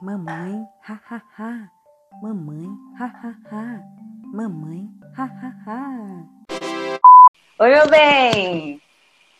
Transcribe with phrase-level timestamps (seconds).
[0.00, 1.70] Mamãe, ha ha ha.
[2.22, 3.80] Mamãe, ha ha ha.
[4.32, 5.80] Mamãe, ha ha ha.
[7.60, 8.82] Oi, meu bem!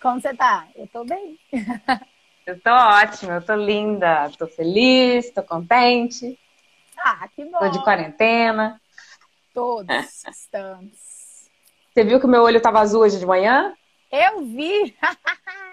[0.00, 0.66] Como você tá?
[0.76, 1.38] Eu tô bem.
[2.46, 6.38] Eu tô ótima, eu tô linda, tô feliz, tô contente.
[6.98, 7.58] Ah, que bom.
[7.58, 8.78] Tô de quarentena.
[9.54, 9.88] Todos
[10.28, 11.48] estamos.
[11.90, 13.74] Você viu que o meu olho tava azul hoje de manhã?
[14.12, 14.94] Eu vi!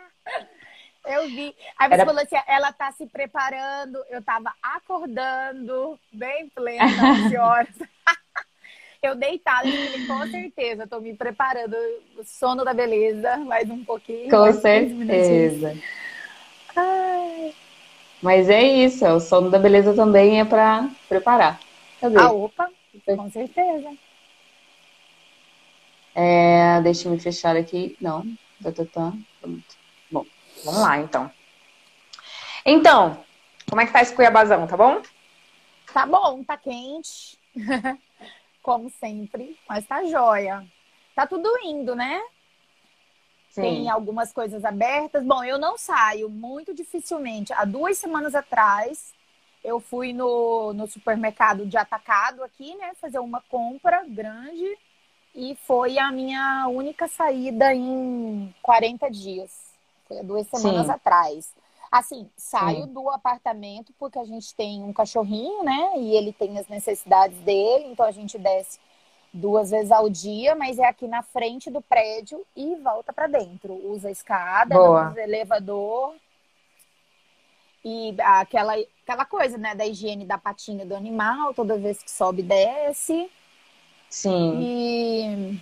[1.06, 1.56] Eu vi.
[1.78, 3.98] Aí você Era- falou assim, ela tá se preparando.
[4.10, 6.86] Eu tava acordando, bem plena,
[7.26, 7.90] ansiosa.
[9.04, 11.76] Eu deitada, eu falei, com certeza, tô me preparando.
[12.20, 14.30] O sono da beleza, mais um pouquinho.
[14.30, 15.60] Com mais 15 minutinhos.
[15.60, 15.78] certeza.
[16.76, 17.56] Ai.
[18.22, 21.60] Mas é isso, o sono da beleza também é pra preparar.
[22.00, 22.16] Cadê?
[22.20, 22.70] Ah, opa,
[23.04, 23.92] com certeza.
[26.14, 27.98] É, deixa eu me fechar aqui.
[28.00, 28.22] Não.
[28.62, 29.14] Tá, tá, tá.
[29.42, 29.81] Pronto.
[30.64, 31.32] Vamos lá então.
[32.66, 33.24] Então,
[33.70, 35.02] como é que tá esse Cuiabazão, tá bom?
[35.94, 37.38] Tá bom, tá quente.
[38.62, 40.66] Como sempre, mas tá jóia.
[41.16, 42.22] Tá tudo indo, né?
[43.54, 45.24] Tem algumas coisas abertas.
[45.26, 47.52] Bom, eu não saio muito dificilmente.
[47.54, 49.14] Há duas semanas atrás,
[49.64, 52.94] eu fui no, no supermercado de atacado aqui, né?
[53.02, 54.78] Fazer uma compra grande.
[55.36, 59.71] E foi a minha única saída em 40 dias.
[60.12, 60.92] Foi há duas semanas Sim.
[60.92, 61.56] atrás.
[61.90, 62.94] Assim, saio Sim.
[62.94, 65.94] do apartamento porque a gente tem um cachorrinho, né?
[65.98, 68.78] E ele tem as necessidades dele, então a gente desce
[69.34, 73.74] duas vezes ao dia, mas é aqui na frente do prédio e volta para dentro.
[73.90, 76.14] Usa a escada, usa elevador.
[77.84, 78.74] E aquela,
[79.04, 83.32] aquela coisa, né, da higiene da patinha do animal, toda vez que sobe, desce.
[84.10, 84.60] Sim.
[84.62, 85.62] E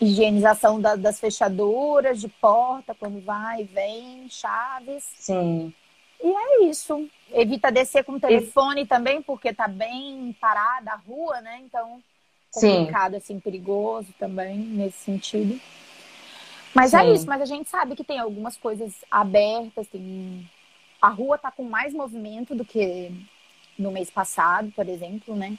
[0.00, 5.04] higienização da- das fechaduras de porta, quando vai e vem, chaves.
[5.18, 5.72] Sim.
[6.22, 7.08] É isso.
[7.32, 11.60] Evita descer com o telefone também, porque tá bem parada a rua, né?
[11.64, 12.02] Então,
[12.50, 12.78] Sim.
[12.78, 15.60] complicado, assim, perigoso também, nesse sentido.
[16.74, 16.98] Mas Sim.
[16.98, 20.48] é isso, mas a gente sabe que tem algumas coisas abertas, tem...
[21.00, 23.10] A rua tá com mais movimento do que
[23.78, 25.56] no mês passado, por exemplo, né?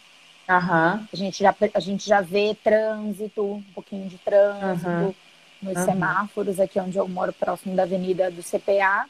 [0.49, 1.07] Aham.
[1.11, 5.13] A gente já, a gente já vê trânsito, um pouquinho de trânsito Uhum.
[5.61, 5.85] nos Uhum.
[5.85, 9.05] semáforos, aqui onde eu moro, próximo da avenida do CPA.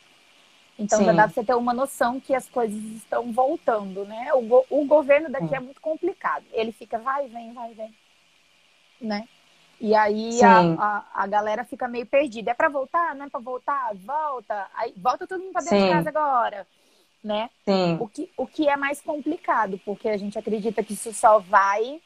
[0.80, 1.18] Então já Sim.
[1.18, 4.34] dá pra você ter uma noção que as coisas estão voltando, né?
[4.34, 5.56] O, go- o governo daqui Sim.
[5.56, 6.46] é muito complicado.
[6.54, 7.94] Ele fica vai e vem, vai vem,
[9.00, 9.28] né?
[9.80, 12.52] E aí a, a, a galera fica meio perdida.
[12.52, 13.16] É pra voltar?
[13.16, 13.94] Não é pra voltar?
[13.96, 14.68] Volta.
[14.76, 15.86] Aí volta todo mundo pra dentro Sim.
[15.86, 16.68] de casa agora,
[17.24, 17.50] né?
[17.66, 17.98] Sim.
[18.00, 22.00] O que, o que é mais complicado, porque a gente acredita que isso só vai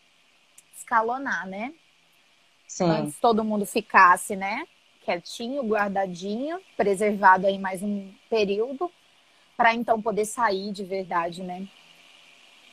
[0.78, 1.74] escalonar, né?
[2.68, 2.90] Sim.
[2.90, 4.66] Antes todo mundo ficasse, né?
[5.04, 8.90] Quietinho, guardadinho, preservado aí mais um período,
[9.58, 11.68] para então poder sair de verdade, né?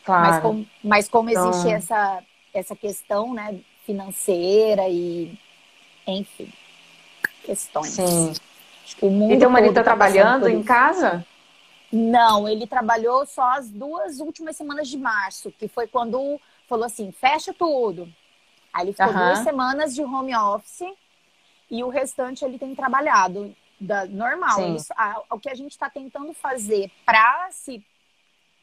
[0.07, 0.67] Mas, Claro.
[0.83, 2.23] mas como existe Então- essa,
[2.55, 5.39] essa questão, né, financeira e,
[6.07, 6.51] enfim,
[7.45, 7.89] questões.
[7.89, 8.33] Sim.
[8.85, 11.27] Acho que o mundo E teu marido tá passando trabalhando em casa?
[11.93, 16.39] Não, ele trabalhou só as duas últimas semanas de março, que foi quando
[16.69, 18.13] falou assim, fecha tudo.
[18.73, 20.87] Aí ele ficou duas semanas de home office
[21.71, 24.75] e o restante ele tem trabalhado da, normal.
[24.77, 27.83] Isso, a- o que a gente está tentando fazer para se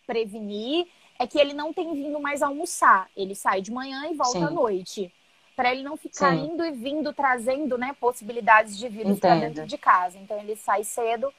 [0.06, 0.88] prevenir
[1.18, 3.10] é que ele não tem vindo mais almoçar.
[3.16, 4.46] Ele sai de manhã e volta Sim.
[4.46, 5.14] à noite.
[5.56, 6.52] Para ele não ficar Sim.
[6.52, 10.18] indo e vindo, trazendo né, possibilidades de vírus para dentro de casa.
[10.18, 11.34] Então ele sai cedo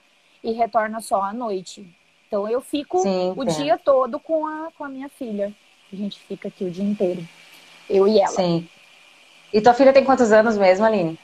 [0.47, 1.85] e retorna só à noite.
[2.29, 3.57] Então eu fico Sim, o entendo.
[3.57, 5.53] dia todo com a, com a minha filha.
[5.93, 7.27] A gente fica aqui o dia inteiro.
[7.91, 8.29] Eu e ela.
[8.29, 8.69] Sim.
[9.53, 11.19] E tua filha tem quantos anos mesmo, Aline?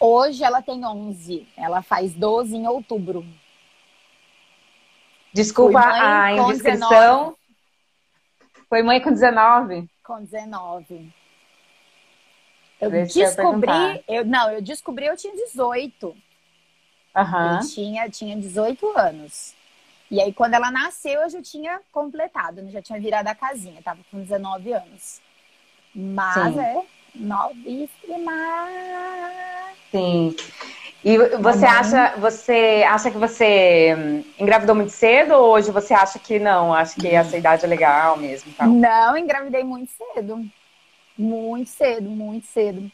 [0.00, 1.46] Hoje ela tem 11.
[1.56, 3.24] Ela faz 12 em outubro.
[5.32, 7.36] Desculpa a indiscrição.
[8.68, 9.88] Foi mãe com 19.
[10.02, 11.12] Com 19.
[12.80, 13.66] Eu eu ia descobri.
[13.66, 14.00] perguntar.
[14.08, 16.16] Eu, não, eu descobri eu tinha 18.
[17.14, 17.60] Aham.
[17.60, 19.54] Eu tinha, tinha 18 anos.
[20.10, 23.80] E aí, quando ela nasceu, eu já tinha completado, eu já tinha virado a casinha,
[23.82, 25.20] tava com 19 anos.
[25.94, 26.60] Mas Sim.
[26.60, 26.82] é
[27.14, 28.32] novíssima.
[29.90, 30.34] Sim.
[31.04, 31.68] E você Mamãe.
[31.68, 36.72] acha, você acha que você hum, engravidou muito cedo ou hoje você acha que não?
[36.72, 38.68] Acha que essa idade é legal mesmo, tal?
[38.68, 40.44] Não, engravidei muito cedo.
[41.16, 42.90] Muito cedo, muito cedo.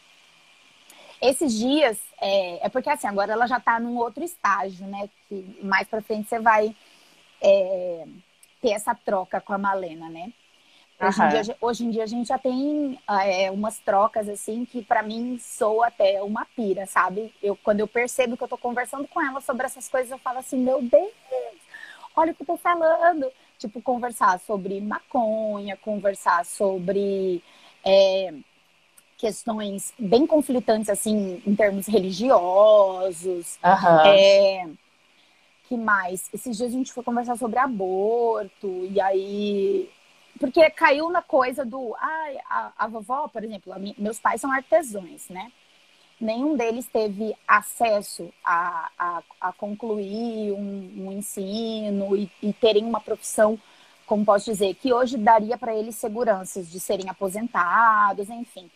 [1.20, 5.08] Esses dias, é, é porque assim, agora ela já tá num outro estágio, né?
[5.28, 6.75] Que mais pra frente você vai
[7.43, 8.06] é,
[8.61, 10.32] ter essa troca com a Malena, né?
[11.02, 14.82] Hoje em, dia, hoje em dia a gente já tem é, umas trocas assim que
[14.82, 17.32] pra mim soa até uma pira, sabe?
[17.43, 20.40] Eu, quando eu percebo que eu tô conversando com ela sobre essas coisas, eu falo
[20.40, 21.11] assim, meu Deus,
[22.14, 23.32] olha o que eu tô falando.
[23.58, 27.43] Tipo, conversar sobre maconha, conversar sobre
[27.84, 28.34] é,
[29.20, 33.58] questões bem conflitantes, assim, em termos religiosos.
[33.62, 34.06] Aham.
[34.06, 34.67] É,
[35.69, 36.28] que mais?
[36.32, 39.90] Esses dias a gente foi conversar sobre aborto, e aí.
[40.38, 41.94] Porque caiu na coisa do.
[42.00, 45.52] Ai, a, a vovó, por exemplo, meus pais são artesãos, né?
[46.19, 53.00] Nenhum deles teve acesso a, a, a concluir um, um ensino e, e terem uma
[53.00, 53.58] profissão,
[54.06, 58.70] como posso dizer, que hoje daria para eles seguranças de serem aposentados, enfim.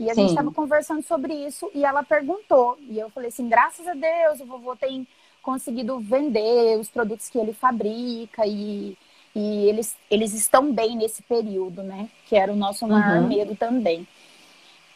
[0.00, 0.28] E a gente Sim.
[0.28, 2.78] estava conversando sobre isso e ela perguntou.
[2.88, 5.06] E eu falei assim: graças a Deus, o vovô tem
[5.42, 8.96] conseguido vender os produtos que ele fabrica e,
[9.36, 12.08] e eles, eles estão bem nesse período, né?
[12.26, 13.28] Que era o nosso maior Uhum.
[13.28, 14.08] medo também.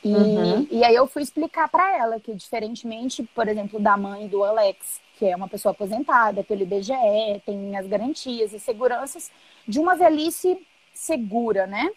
[0.02, 0.66] E, Uhum.
[0.70, 5.00] e aí eu fui explicar para ela que, diferentemente, por exemplo, da mãe do Alex,
[5.18, 9.30] que é uma pessoa aposentada pelo IBGE, tem as garantias e seguranças
[9.68, 10.58] de uma velhice
[10.94, 11.90] segura, né?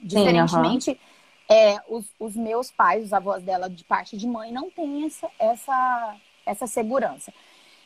[0.00, 0.98] Diferentemente,
[1.50, 5.28] é, os, os meus pais, os avós dela de parte de mãe, não têm essa,
[5.36, 6.16] essa,
[6.46, 7.34] essa segurança.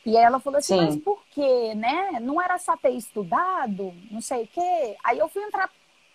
[0.04, 0.84] E ela falou assim, Sim.
[0.84, 2.20] mas por quê, né?
[2.20, 4.96] Não era só ter estudado, não sei o quê.
[5.02, 5.70] Aí eu fui entrar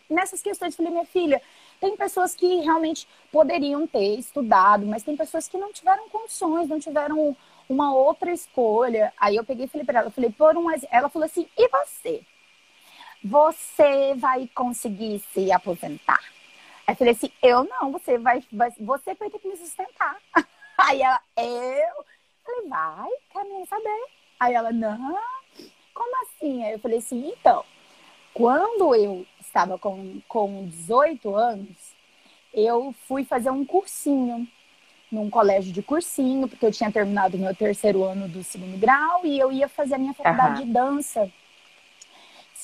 [0.07, 1.41] nessas questões, falei, minha filha,
[1.81, 6.79] tem pessoas que realmente poderiam ter estudado, mas tem pessoas que não tiveram condições, não
[6.79, 7.35] tiveram
[7.67, 9.11] uma outra escolha.
[9.19, 12.21] Aí eu peguei e falei para ela, falei, por um ela falou assim, e você?
[13.23, 16.21] Você vai conseguir se aposentar?
[16.89, 20.17] Aí eu falei assim, eu não, você vai, vai você vai ter que me sustentar.
[20.75, 22.05] Aí ela, eu?
[22.43, 24.05] Falei, vai, quero nem saber.
[24.39, 25.19] Aí ela, não,
[25.93, 26.63] como assim?
[26.63, 27.63] Aí eu falei assim, então,
[28.33, 31.93] quando eu estava com, com 18 anos,
[32.51, 34.47] eu fui fazer um cursinho
[35.11, 39.37] num colégio de cursinho, porque eu tinha terminado meu terceiro ano do segundo grau e
[39.37, 40.65] eu ia fazer a minha faculdade Aham.
[40.65, 41.31] de dança.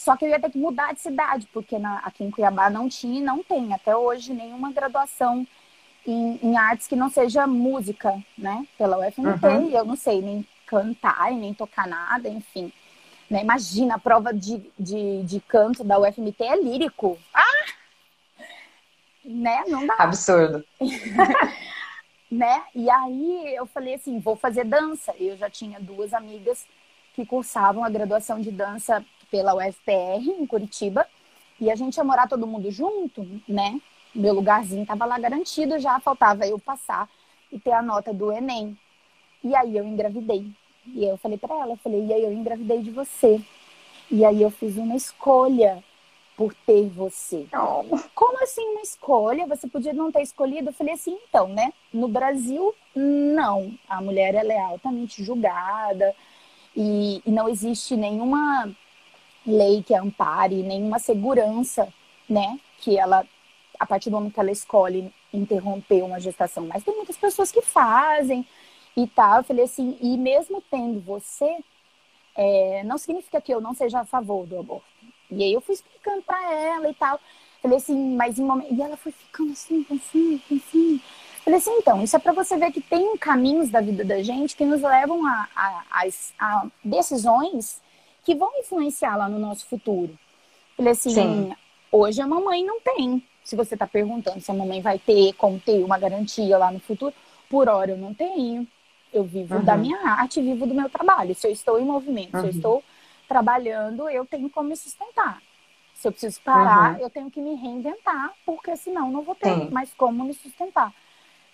[0.05, 2.87] Só que eu ia ter que mudar de cidade, porque na- aqui em Cuiabá não
[2.87, 5.47] tinha e não tem até hoje nenhuma graduação
[6.05, 8.67] em, em artes que não seja música, né?
[8.77, 9.69] Pela UFMT, Uhum.
[9.71, 12.71] e eu não sei nem cantar e nem tocar nada, enfim.
[13.27, 13.41] Né?
[13.41, 17.17] Imagina, a prova de, de, de canto da UFMT é lírico.
[17.33, 17.41] Ah!
[19.23, 19.63] Né?
[19.67, 20.63] Não dá Absurdo.
[22.29, 22.63] né?
[22.75, 25.15] E aí eu falei assim, vou fazer dança.
[25.19, 26.63] Eu já tinha duas amigas
[27.15, 29.03] que cursavam a graduação de dança
[29.35, 31.05] pela UFPR em Curitiba,
[31.59, 33.81] e a gente ia morar todo mundo junto, né?
[34.13, 37.09] Meu lugarzinho tava lá garantido, já faltava eu passar
[37.51, 38.77] e ter a nota do ENEM.
[39.43, 40.49] E aí eu engravidei.
[40.87, 43.41] E aí eu falei para ela, eu falei, e aí eu engravidei de você.
[44.09, 45.83] E aí eu fiz uma escolha
[46.37, 47.45] por ter você.
[48.15, 49.47] Como assim uma escolha?
[49.47, 50.69] Você podia não ter escolhido?
[50.69, 51.73] Eu falei assim, então, né?
[51.91, 53.73] No Brasil, não.
[53.89, 56.15] A mulher ela é altamente julgada
[56.73, 58.73] e, e não existe nenhuma
[59.45, 61.87] lei que ampare, nenhuma segurança,
[62.29, 62.59] né?
[62.79, 63.25] Que ela,
[63.79, 66.65] a partir do momento que ela escolhe interromper uma gestação.
[66.67, 68.45] Mas tem muitas pessoas que fazem
[68.95, 69.37] e tal.
[69.37, 71.57] Eu falei assim, e mesmo tendo você,
[72.35, 74.85] é, não significa que eu não seja a favor do aborto.
[75.29, 77.19] E aí eu fui explicando pra ela e tal.
[77.61, 78.73] Falei assim, mas em momento.
[78.73, 81.01] E ela foi ficando assim, pensando, pensando.
[81.43, 84.55] Falei assim, então, isso é pra você ver que tem caminhos da vida da gente
[84.55, 86.07] que nos levam a, a, a,
[86.39, 87.81] a decisões
[88.25, 90.17] que vão influenciar lá no nosso futuro.
[90.75, 91.55] Falei assim, Sim.
[91.91, 93.23] hoje a mamãe não tem.
[93.43, 96.79] Se você tá perguntando se a mamãe vai ter, como ter uma garantia lá no
[96.79, 97.13] futuro,
[97.49, 98.67] por hora eu não tenho.
[99.13, 99.63] Eu vivo Uhum.
[99.63, 101.33] da minha arte, vivo do meu trabalho.
[101.35, 102.49] Se eu estou em movimento, se eu Uhum.
[102.49, 102.83] estou
[103.27, 105.41] trabalhando, eu tenho como me sustentar.
[105.93, 107.01] Se eu preciso parar, Uhum.
[107.01, 109.69] eu tenho que me reinventar, porque senão não vou ter Sim.
[109.71, 110.91] mais como me sustentar.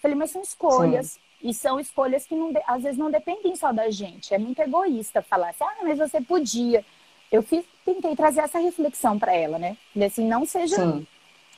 [0.01, 1.19] Falei, mas são escolhas.
[1.43, 4.33] E são escolhas que não às vezes não dependem só da gente.
[4.33, 6.85] É muito egoísta falar assim, ah, mas você podia.
[7.31, 9.77] Eu fiz, tentei trazer essa reflexão para ela, né?
[9.93, 11.07] Falei assim, não seja Sim.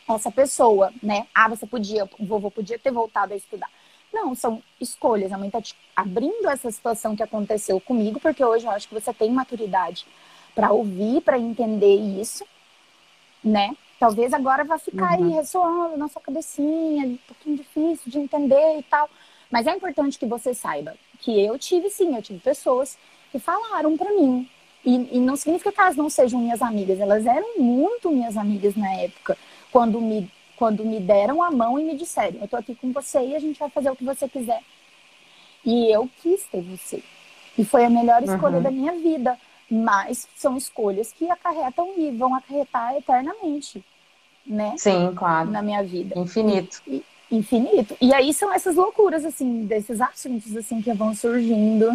[0.10, 1.28] essa pessoa, né?
[1.34, 3.70] Ah, você podia, o vovô podia ter voltado a estudar.
[4.14, 5.32] Não, são escolhas.
[5.32, 8.94] A mãe tá te abrindo essa situação que aconteceu comigo, porque hoje eu acho que
[8.94, 10.06] você tem maturidade
[10.56, 12.46] para ouvir, para entender isso,
[13.44, 13.76] né?
[14.00, 15.30] Talvez agora vá ficar aí Uhum.
[15.30, 19.10] ressoando na sua cabecinha, um pouquinho difícil de entender e tal.
[19.54, 22.98] Mas é importante que você saiba que eu tive sim, eu tive pessoas
[23.32, 24.50] que falaram para mim.
[24.84, 28.76] E, e não significa que elas não sejam minhas amigas, elas eram muito minhas amigas
[28.76, 29.38] na época,
[29.72, 33.20] quando me, quando me deram a mão e me disseram: Eu tô aqui com você
[33.28, 34.64] e a gente vai fazer o que você quiser.
[35.64, 37.04] E eu quis ter você.
[37.56, 38.64] E foi a melhor escolha Uhum.
[38.64, 39.38] da minha vida.
[39.70, 43.84] Mas são escolhas que acarretam e vão acarretar eternamente,
[44.46, 44.74] né?
[44.78, 45.50] Sim, claro.
[45.52, 46.82] Na minha vida Infinito.
[47.32, 47.96] Infinito.
[48.02, 51.92] E aí são essas loucuras, assim, desses assuntos, assim, que vão surgindo,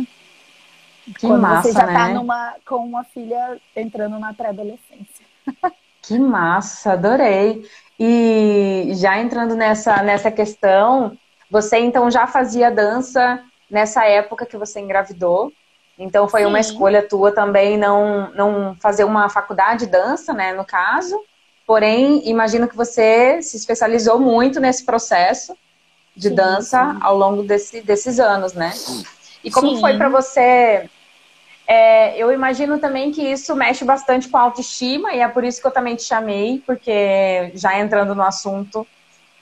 [1.19, 1.93] Que Quando massa, você já né?
[1.95, 5.25] tá numa, com uma filha entrando na pré-adolescência.
[6.01, 7.63] Que massa, adorei.
[8.01, 11.19] E já entrando nessa, nessa questão,
[11.51, 15.53] você então já fazia dança nessa época que você engravidou.
[15.99, 16.71] Então foi uma Sim.
[16.71, 21.21] escolha tua também não, não fazer uma faculdade de dança, né, no caso.
[21.69, 25.55] Porém, imagino que você se especializou muito nesse processo
[26.17, 26.99] de Sim, dança sim.
[27.03, 28.73] ao longo desse, desses anos, né?
[29.45, 29.81] E como Sim.
[29.83, 30.89] foi para você?
[31.67, 35.61] É, eu imagino também que isso mexe bastante com a autoestima e é por isso
[35.61, 38.87] que eu também te chamei, porque já entrando no assunto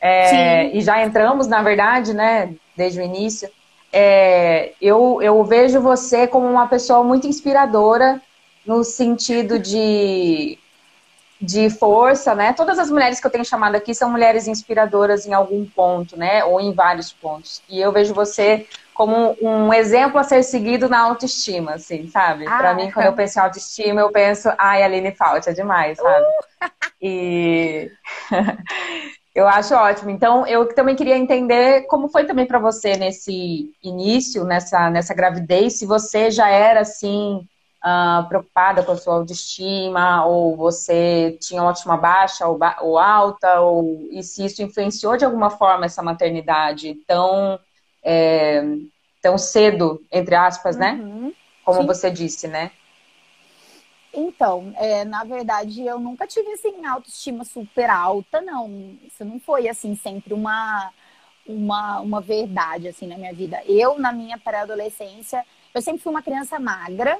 [0.00, 3.48] é, e já entramos, na verdade, né, desde o início.
[3.92, 8.20] é, eu, eu vejo você como uma pessoa muito inspiradora
[8.66, 10.58] no sentido de,
[11.40, 12.52] de força, né?
[12.52, 16.44] Todas as mulheres que eu tenho chamado aqui são mulheres inspiradoras em algum ponto, né?
[16.44, 17.62] Ou em vários pontos.
[17.68, 22.46] E eu vejo você como um exemplo a ser seguido na autoestima, assim, sabe?
[22.48, 25.98] Ah, Pra mim, quando eu penso em autoestima, eu penso, ai, Aline Falta, é demais,
[25.98, 26.24] sabe?
[26.24, 26.70] Uh!
[27.02, 27.90] E
[29.34, 30.10] eu acho ótimo.
[30.10, 35.78] Então, eu também queria entender como foi também pra você nesse início, nessa, nessa gravidez,
[35.78, 37.46] se você já era assim.
[37.88, 43.60] Ah, preocupada com a sua autoestima, ou você tinha autoestima baixa ou, ba- ou alta,
[43.60, 47.60] ou e se isso influenciou de alguma forma essa maternidade tão
[48.04, 48.62] é,
[49.22, 51.00] tão cedo, entre aspas, né?
[51.00, 51.32] Uhum.
[51.64, 51.86] Como Sim.
[51.86, 52.72] você disse, né?
[54.12, 58.98] Então, é, na verdade, eu nunca tive assim autoestima super alta, não.
[59.06, 60.92] Isso não foi assim sempre uma
[61.46, 63.62] uma, uma verdade assim na minha vida.
[63.66, 67.18] Eu na minha pré-adolescência, eu sempre fui uma criança magra,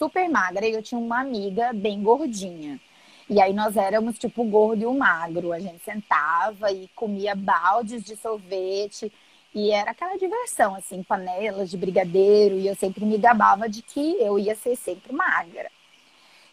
[0.00, 2.80] super magra, e eu tinha uma amiga bem gordinha.
[3.28, 5.52] E aí nós éramos tipo o gordo e o magro.
[5.52, 9.12] A gente sentava e comia baldes de sorvete.
[9.54, 12.54] E era aquela diversão, assim, panelas de brigadeiro.
[12.54, 15.70] E eu sempre me gabava de que eu ia ser sempre magra.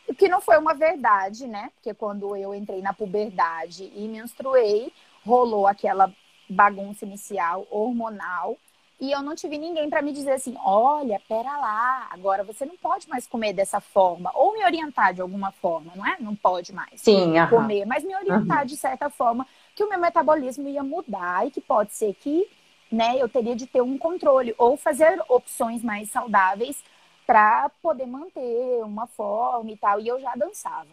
[0.09, 1.71] O que não foi uma verdade, né?
[1.75, 4.91] Porque quando eu entrei na puberdade e menstruei,
[5.25, 6.13] rolou aquela
[6.49, 8.57] bagunça inicial hormonal
[8.99, 12.75] e eu não tive ninguém para me dizer assim: olha, pera lá, agora você não
[12.77, 16.17] pode mais comer dessa forma, ou me orientar de alguma forma, não é?
[16.19, 17.49] Não pode mais Sim, aham.
[17.49, 21.61] comer, mas me orientar de certa forma que o meu metabolismo ia mudar e que
[21.61, 22.47] pode ser que
[22.91, 26.83] né, eu teria de ter um controle ou fazer opções mais saudáveis
[27.25, 29.99] para poder manter uma forma e tal.
[29.99, 30.87] E eu já dançava.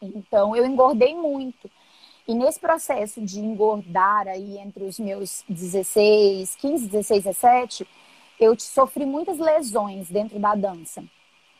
[0.00, 1.70] Então eu engordei muito.
[2.26, 7.88] E nesse processo de engordar aí entre os meus 16, 15, 16, 17,
[8.38, 11.04] eu sofri muitas lesões dentro da dança.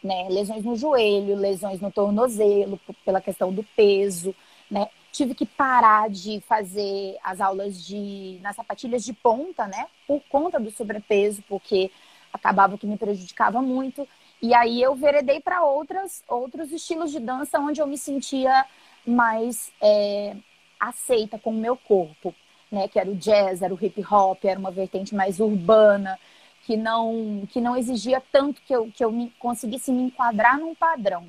[0.02, 0.28] Né?
[0.30, 4.34] Lesões no joelho, lesões no tornozelo, pela questão do peso,
[4.70, 4.88] né?
[5.12, 9.88] Tive que parar de fazer as aulas de nas sapatilhas de ponta, né?
[10.06, 11.90] Por conta do sobrepeso, porque
[12.32, 14.08] acabava que me prejudicava muito.
[14.40, 18.64] E aí eu veredei para outras outros estilos de dança onde eu me sentia
[19.04, 20.36] mais é,
[20.80, 22.34] aceita com o meu corpo,
[22.72, 22.88] né?
[22.88, 26.18] Que era o jazz, era o hip hop, era uma vertente mais urbana,
[26.64, 30.74] que não que não exigia tanto que eu, que eu me, conseguisse me enquadrar num
[30.74, 31.26] padrão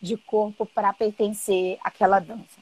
[0.00, 2.60] de corpo para pertencer àquela dança.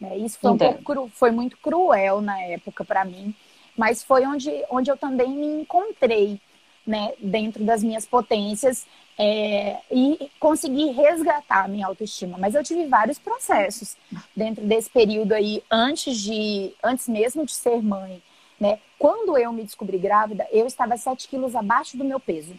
[0.00, 0.16] Né?
[0.18, 3.34] Isso foi, um pouco foi muito cruel na época para mim,
[3.76, 6.40] mas foi onde, onde eu também me encontrei
[6.86, 8.86] né, dentro das minhas potências
[9.22, 12.38] é, e consegui resgatar a minha autoestima.
[12.38, 13.94] Mas eu tive vários processos
[14.34, 18.22] dentro desse período aí, antes de, antes mesmo de ser mãe.
[18.58, 18.78] Né?
[18.98, 22.54] Quando eu me descobri grávida, eu estava 7 quilos abaixo do meu peso.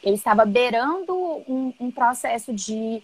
[0.00, 3.02] Eu estava beirando um, um processo de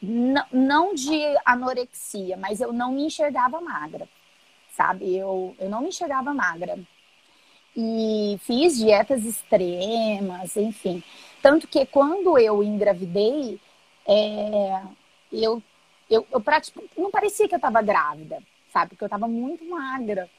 [0.00, 4.08] não de anorexia, mas eu não me enxergava magra,
[4.76, 5.16] sabe?
[5.16, 6.78] Eu, eu não me enxergava magra.
[7.76, 11.02] E fiz dietas extremas, enfim.
[11.42, 13.60] Tanto que quando eu engravidei,
[14.06, 14.82] é,
[15.32, 15.62] eu,
[16.08, 18.90] eu, eu praticamente não parecia que eu estava grávida, sabe?
[18.90, 20.30] Porque eu estava muito magra.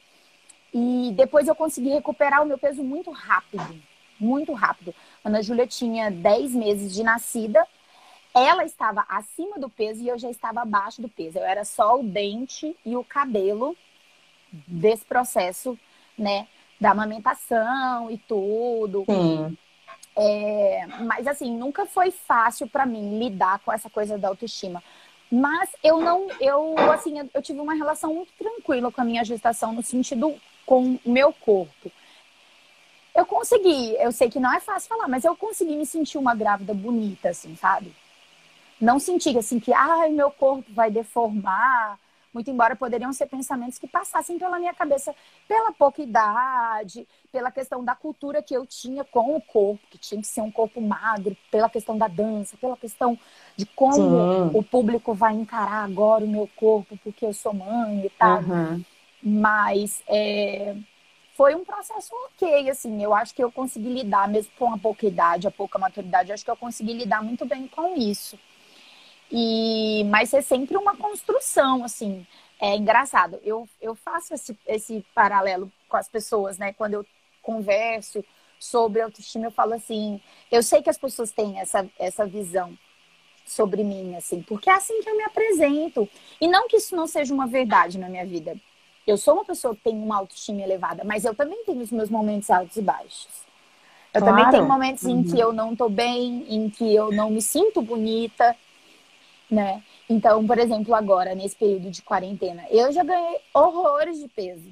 [0.73, 3.81] E depois eu consegui recuperar o meu peso muito rápido,
[4.19, 4.93] muito rápido.
[5.21, 7.65] Quando a Júlia tinha 10 meses de nascida,
[8.33, 11.37] ela estava acima do peso e eu já estava abaixo do peso.
[11.37, 13.75] Eu era só o dente e o cabelo
[14.67, 15.79] desse processo,
[16.17, 16.47] né?
[16.85, 19.05] Da amamentação e tudo.
[19.07, 19.57] Sim.
[20.15, 24.83] É, mas assim, nunca foi fácil para mim lidar com essa coisa da autoestima.
[25.31, 29.73] Mas eu não, eu assim, eu tive uma relação muito tranquila com a minha gestação
[29.73, 31.91] no sentido com o meu corpo.
[33.15, 36.35] Eu consegui, eu sei que não é fácil falar, mas eu consegui me sentir uma
[36.35, 37.91] grávida bonita, assim, sabe?
[38.79, 41.97] Não senti assim que, ai, meu corpo vai deformar,
[42.35, 45.15] Muito embora poderiam ser pensamentos que passassem pela minha cabeça
[45.47, 50.19] pela pouca idade, pela questão da cultura que eu tinha com o corpo, que tinha
[50.19, 53.17] que ser um corpo magro, pela questão da dança, pela questão
[53.55, 54.51] de como Sim.
[54.53, 58.41] o público vai encarar agora o meu corpo, porque eu sou mãe e tal.
[58.41, 58.83] Uhum.
[59.23, 60.75] Mas é,
[61.37, 63.01] foi um processo ok, assim.
[63.01, 66.43] Eu acho que eu consegui lidar, mesmo com a pouca idade, a pouca maturidade, acho
[66.43, 68.37] que eu consegui lidar muito bem com isso.
[69.32, 72.25] E, mas é sempre uma construção, assim.
[72.60, 73.39] É engraçado.
[73.44, 76.74] Eu, eu faço esse, esse paralelo com as pessoas, né?
[76.74, 77.05] Quando eu
[77.41, 78.24] converso
[78.60, 82.77] sobre autoestima, eu falo assim: eu sei que as pessoas têm essa, essa visão
[83.46, 86.10] sobre mim, assim, porque é assim que eu me apresento.
[86.41, 88.55] E não que isso não seja uma verdade na minha vida.
[89.05, 92.10] Eu sou uma pessoa que tem uma autoestima elevada, mas eu também tenho os meus
[92.10, 93.46] momentos altos e baixos.
[94.12, 94.38] Eu claro.
[94.38, 95.20] também tenho momentos uhum.
[95.20, 98.55] em que eu não tô bem, em que eu não me sinto bonita,
[99.49, 99.83] né?
[100.09, 104.69] Então, por exemplo, agora, nesse período de quarentena, eu já ganhei horrores de peso.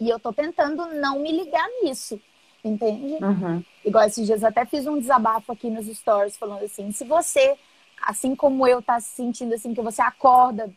[0.00, 2.20] E eu tô tentando não me ligar nisso,
[2.64, 3.22] entende?
[3.24, 3.64] Uhum.
[3.84, 7.56] Igual esses dias eu até fiz um desabafo aqui nos stories falando assim, se você,
[8.02, 10.70] assim como eu, tá se sentindo assim, que você acorda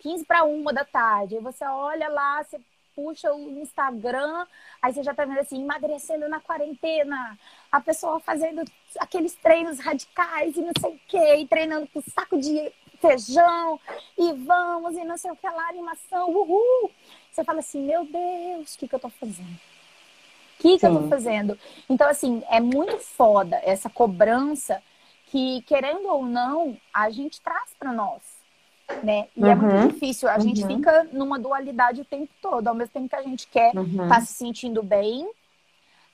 [0.00, 2.60] 15 para uma da tarde, aí você olha lá, você
[2.94, 4.46] puxa o Instagram,
[4.80, 7.38] aí você já tá vendo assim, emagrecendo na quarentena,
[7.70, 8.64] a pessoa fazendo
[8.98, 13.80] aqueles treinos radicais e não sei o quê, e treinando com saco de feijão,
[14.16, 16.90] e vamos, e não sei o que lá, animação, uhul!
[17.30, 19.60] Você fala assim, meu Deus, o que, que eu tô fazendo?
[20.58, 21.58] O que, que eu tô fazendo?
[21.88, 24.80] Então, assim, é muito foda essa cobrança
[25.26, 28.31] que, querendo ou não, a gente traz para nós
[29.02, 29.28] né?
[29.36, 29.50] E uhum.
[29.50, 29.88] é muito uhum.
[29.88, 30.28] difícil.
[30.28, 30.40] A uhum.
[30.40, 32.68] gente fica numa dualidade o tempo todo.
[32.68, 34.08] Ao mesmo tempo que a gente quer estar uhum.
[34.08, 35.28] tá se sentindo bem,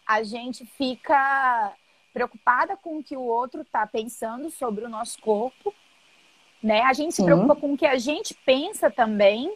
[0.07, 1.73] a gente fica
[2.13, 5.75] preocupada com o que o outro está pensando sobre o nosso corpo,
[6.63, 6.83] né?
[6.83, 7.23] A gente Sim.
[7.23, 9.55] se preocupa com o que a gente pensa também.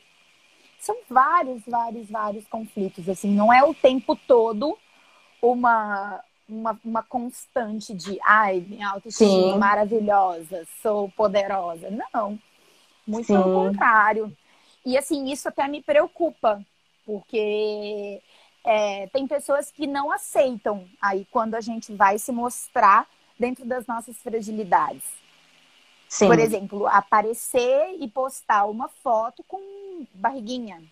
[0.78, 3.08] São vários, vários, vários conflitos.
[3.08, 4.76] Assim, não é o tempo todo
[5.40, 11.88] uma uma, uma constante de ai, minha autoestima é maravilhosa, sou poderosa.
[11.90, 12.38] Não.
[13.06, 13.34] Muito Sim.
[13.34, 14.36] pelo contrário.
[14.84, 16.64] E assim, isso até me preocupa,
[17.04, 18.20] porque
[18.64, 23.86] é, tem pessoas que não aceitam aí quando a gente vai se mostrar dentro das
[23.86, 25.04] nossas fragilidades.
[26.08, 26.26] Sim.
[26.26, 30.82] Por exemplo, aparecer e postar uma foto com barriguinha.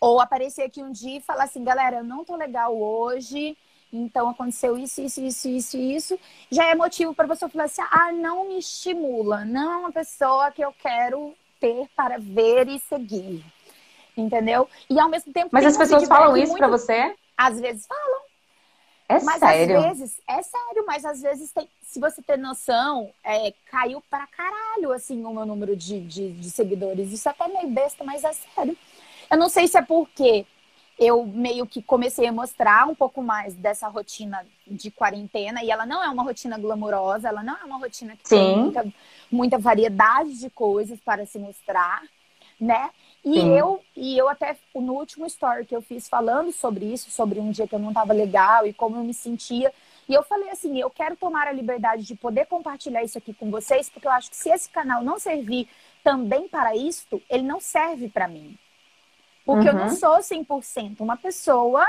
[0.00, 3.56] Ou aparecer aqui um dia e falar assim, galera, eu não tô legal hoje,
[3.92, 6.20] então aconteceu isso, isso, isso, isso, isso,
[6.50, 10.50] já é motivo para você falar assim: ah, não me estimula, não é uma pessoa
[10.50, 13.44] que eu quero ter para ver e seguir.
[14.16, 14.68] Entendeu?
[14.88, 15.50] E ao mesmo tempo.
[15.52, 16.58] Mas as pessoas falam isso muito...
[16.58, 17.14] para você?
[17.36, 18.26] Às vezes falam.
[19.08, 19.78] É mas sério?
[19.78, 21.68] às vezes, é sério, mas às vezes tem.
[21.80, 26.50] Se você ter noção, é, caiu pra caralho, assim, o meu número de, de, de
[26.50, 27.12] seguidores.
[27.12, 28.76] Isso é até meio besta, mas é sério.
[29.30, 30.44] Eu não sei se é porque
[30.98, 35.62] eu meio que comecei a mostrar um pouco mais dessa rotina de quarentena.
[35.62, 38.36] E ela não é uma rotina glamourosa, ela não é uma rotina que Sim.
[38.36, 38.92] tem muita,
[39.30, 42.02] muita variedade de coisas para se mostrar,
[42.58, 42.90] né?
[43.22, 43.58] E Sim.
[43.58, 47.50] eu, e eu até no último story que eu fiz falando sobre isso, sobre um
[47.50, 49.72] dia que eu não estava legal e como eu me sentia.
[50.08, 53.50] E eu falei assim, eu quero tomar a liberdade de poder compartilhar isso aqui com
[53.50, 55.68] vocês, porque eu acho que se esse canal não servir
[56.02, 58.56] também para isto, ele não serve para mim.
[59.46, 59.74] Porque uhum.
[59.74, 59.96] eu não uhum.
[59.96, 61.86] sou 100% uma pessoa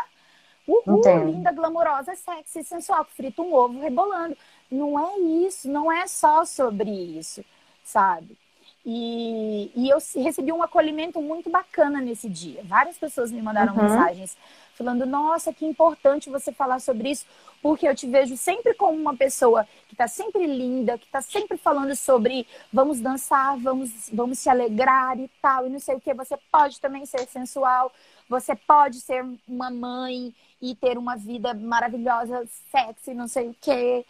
[0.67, 4.37] uhul, linda, glamourosa, sexy, sensual, frita um ovo rebolando.
[4.69, 5.17] Não é
[5.47, 7.43] isso, não é só sobre isso,
[7.83, 8.37] sabe?
[8.85, 12.61] E, e eu recebi um acolhimento muito bacana nesse dia.
[12.63, 13.81] Várias pessoas me mandaram uhum.
[13.81, 14.37] mensagens
[14.77, 17.25] falando: Nossa, que importante você falar sobre isso,
[17.61, 21.57] porque eu te vejo sempre como uma pessoa que está sempre linda, que está sempre
[21.57, 26.13] falando sobre vamos dançar, vamos, vamos se alegrar e tal, e não sei o que.
[26.13, 27.91] Você pode também ser sensual,
[28.29, 34.05] você pode ser uma mãe e ter uma vida maravilhosa, sexy, não sei o que.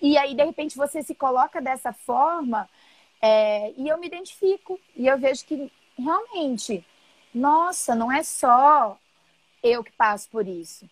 [0.00, 2.68] E aí, de repente, você se coloca dessa forma
[3.20, 4.78] é, e eu me identifico.
[4.94, 6.84] E eu vejo que realmente,
[7.34, 8.98] nossa, não é só
[9.64, 10.88] eu que passo por isso,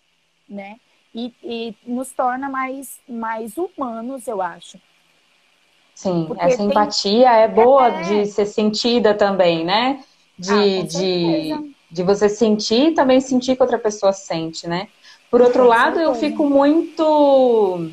[0.49, 0.77] né?
[1.13, 4.79] E, e nos torna mais, mais humanos, eu acho.
[5.93, 6.65] Sim, Porque essa tem...
[6.65, 8.01] empatia é boa é...
[8.01, 10.03] de ser sentida também, né?
[10.37, 14.87] De, ah, de, de você sentir e também sentir que outra pessoa sente, né?
[15.29, 17.89] Por outro lado, eu fico muito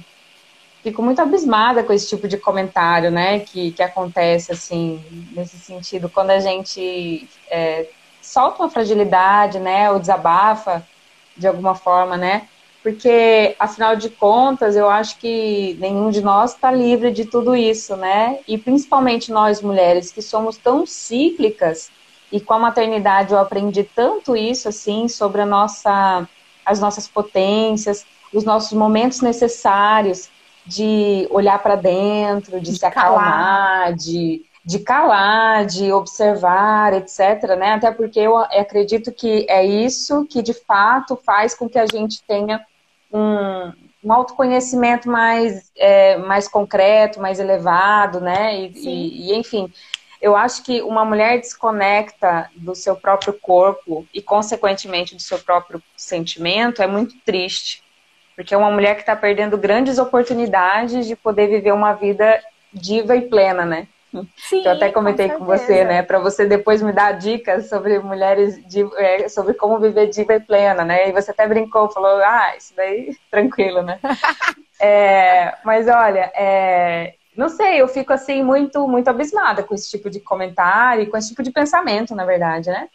[0.82, 3.40] fico muito abismada com esse tipo de comentário, né?
[3.40, 7.86] Que, que acontece, assim, nesse sentido, quando a gente é,
[8.30, 9.90] solta uma fragilidade, né?
[9.90, 10.86] Ou desabafa
[11.36, 12.48] de alguma forma, né?
[12.82, 17.96] porque afinal de contas eu acho que nenhum de nós está livre de tudo isso,
[17.96, 18.38] né?
[18.48, 21.90] E principalmente nós mulheres que somos tão cíclicas
[22.32, 26.26] e com a maternidade eu aprendi tanto isso assim sobre a nossa,
[26.64, 30.30] as nossas potências, os nossos momentos necessários
[30.64, 37.56] de olhar para dentro, de, de se acalmar, de, de calar, de observar, etc.
[37.58, 37.72] Né?
[37.72, 42.22] Até porque eu acredito que é isso que de fato faz com que a gente
[42.22, 42.64] tenha
[43.12, 43.72] um,
[44.04, 48.60] um autoconhecimento mais, é, mais concreto, mais elevado, né?
[48.60, 49.72] E, e, e, enfim,
[50.22, 55.82] eu acho que uma mulher desconecta do seu próprio corpo e, consequentemente, do seu próprio
[55.96, 57.82] sentimento é muito triste.
[58.36, 62.40] Porque é uma mulher que está perdendo grandes oportunidades de poder viver uma vida
[62.72, 63.88] diva e plena, né?
[64.36, 66.02] Sim, eu até comentei com, com você, né?
[66.02, 68.58] Para você depois me dar dicas sobre mulheres,
[68.96, 71.08] é, sobre como viver diva e plena, né?
[71.08, 74.00] E você até brincou, falou, ah, isso daí, tranquilo, né?
[74.80, 80.10] é, mas olha, é, não sei, eu fico assim muito, muito abismada com esse tipo
[80.10, 82.88] de comentário e com esse tipo de pensamento, na verdade, né?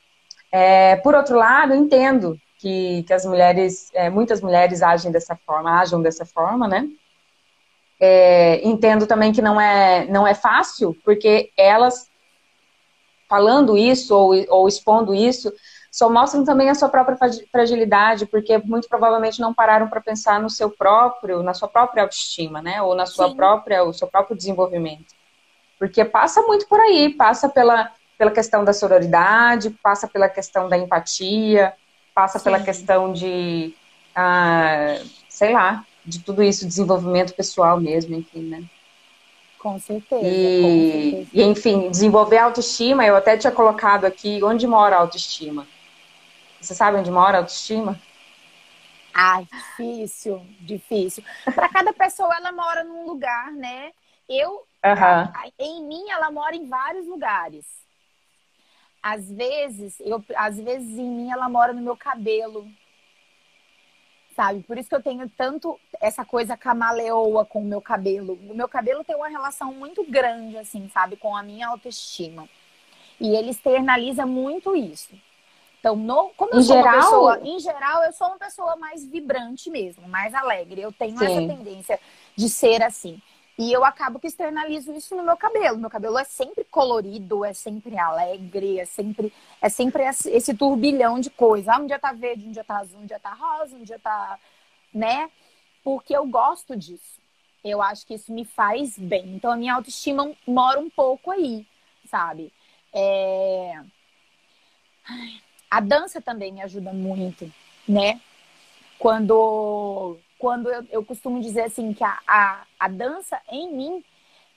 [0.51, 5.80] É, por outro lado, entendo que, que as mulheres, é, muitas mulheres agem dessa forma,
[5.80, 6.88] agem dessa forma, né?
[8.00, 12.10] É, entendo também que não é, não é fácil, porque elas
[13.28, 15.52] falando isso ou, ou expondo isso
[15.96, 17.18] só mostram também a sua própria
[17.50, 22.62] fragilidade, porque muito provavelmente não pararam para pensar no seu próprio, na sua própria autoestima,
[22.62, 22.82] né?
[22.82, 23.36] Ou na sua Sim.
[23.38, 25.16] própria, o seu próprio desenvolvimento.
[25.80, 30.78] Porque passa muito por aí, passa pela, pela questão da sororidade, passa pela questão da
[30.78, 31.72] empatia,
[32.14, 32.44] passa Sim.
[32.44, 33.74] pela questão de,
[34.14, 34.98] ah,
[35.30, 38.63] sei lá, de tudo isso, desenvolvimento pessoal mesmo, enfim, né?
[39.58, 41.30] Com certeza, e, com certeza.
[41.34, 45.68] E, enfim, desenvolver autoestima, eu até tinha colocado aqui onde mora a autoestima.
[46.62, 48.00] Você sabe onde mora a autoestima?
[49.13, 51.24] Ah, difícil, difícil.
[51.56, 53.91] Para cada pessoa, ela mora num lugar, né?
[54.30, 54.52] Eu,
[54.84, 55.52] uhum.
[55.58, 57.65] em mim, ela mora em vários lugares.
[59.02, 62.68] Às vezes, eu, às vezes em mim, ela mora no meu cabelo
[64.36, 64.62] sabe?
[64.63, 68.38] Por isso que eu tenho tanto essa coisa camaleoa com o meu cabelo.
[68.50, 72.48] O meu cabelo tem uma relação muito grande, assim, sabe, com a minha autoestima.
[73.19, 75.13] E ele externaliza muito isso.
[75.80, 76.93] Então, no, como eu em sou geral...
[76.93, 80.82] uma pessoa, em geral, eu sou uma pessoa mais vibrante mesmo, mais alegre.
[80.82, 81.26] Eu tenho Sim.
[81.26, 82.00] essa tendência
[82.36, 83.21] de ser assim.
[83.58, 85.78] E eu acabo que externalizo isso no meu cabelo.
[85.78, 91.30] Meu cabelo é sempre colorido, é sempre alegre, é sempre, é sempre esse turbilhão de
[91.30, 91.74] coisa.
[91.74, 93.98] Ah, um dia tá verde, um dia tá azul, um dia tá rosa, um dia
[94.00, 94.38] tá.
[94.94, 95.30] né?
[95.84, 97.22] Porque eu gosto disso.
[97.63, 99.36] Eu acho que isso me faz bem.
[99.36, 101.65] Então a minha autoestima mora um pouco aí,
[102.10, 102.52] sabe?
[102.94, 103.82] É...
[105.72, 107.52] A dança também me ajuda muito,
[107.88, 108.20] né?
[109.00, 114.04] Quando quando eu, eu costumo dizer assim que a, a, a dança em mim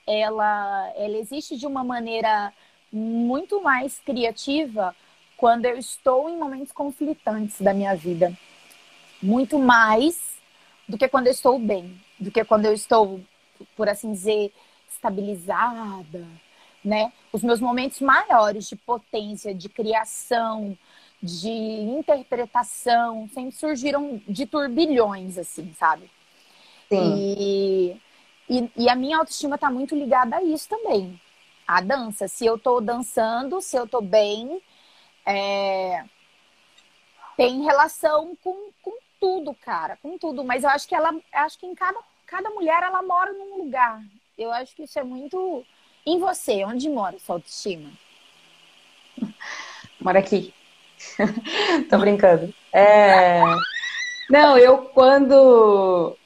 [0.06, 2.52] ela, ela existe de uma maneira
[2.90, 4.96] muito mais criativa
[5.36, 8.32] quando eu estou em momentos conflitantes da minha vida.
[9.22, 10.36] Muito mais
[10.88, 13.20] do que quando eu estou bem, do que quando eu estou,
[13.76, 14.52] por assim dizer,
[14.90, 16.26] estabilizada,
[16.82, 17.12] né?
[17.32, 20.76] Os meus momentos maiores de potência, de criação,
[21.22, 26.11] de interpretação, sempre surgiram de turbilhões, assim, sabe?
[26.88, 27.14] Sim.
[27.16, 28.00] E,
[28.48, 31.20] e, e a minha autoestima está muito ligada a isso também.
[31.66, 32.28] A dança.
[32.28, 34.62] Se eu estou dançando, se eu estou bem,
[35.26, 36.04] é...
[37.37, 40.44] tem relação com, com tudo, cara, com tudo.
[40.44, 44.02] Mas eu acho que ela, acho que em cada, cada mulher ela mora num lugar.
[44.38, 45.66] Eu acho que isso é muito
[46.07, 46.64] em você.
[46.64, 47.90] Onde mora sua autoestima?
[50.00, 50.54] Mora aqui.
[51.90, 52.52] Tô brincando.
[52.72, 53.42] É...
[54.31, 56.16] Não, eu quando.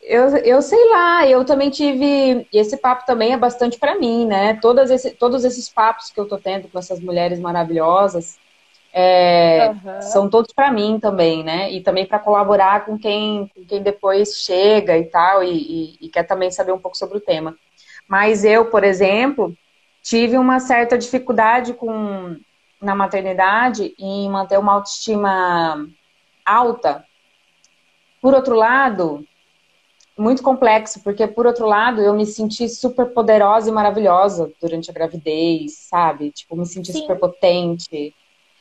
[0.00, 2.46] Eu, eu sei lá, eu também tive.
[2.52, 4.58] Esse papo também é bastante para mim, né?
[4.60, 8.38] Todas esse, todos esses papos que eu tô tendo com essas mulheres maravilhosas
[8.92, 10.02] é, uhum.
[10.02, 11.70] são todos para mim também, né?
[11.72, 16.08] E também para colaborar com quem, com quem depois chega e tal, e, e, e
[16.08, 17.56] quer também saber um pouco sobre o tema.
[18.06, 19.56] Mas eu, por exemplo,
[20.02, 22.36] tive uma certa dificuldade com
[22.82, 25.88] na maternidade em manter uma autoestima
[26.44, 27.04] alta.
[28.20, 29.24] Por outro lado,
[30.18, 34.94] muito complexo, porque por outro lado eu me senti super poderosa e maravilhosa durante a
[34.94, 36.32] gravidez, sabe?
[36.32, 37.00] Tipo, me senti Sim.
[37.00, 38.14] super potente.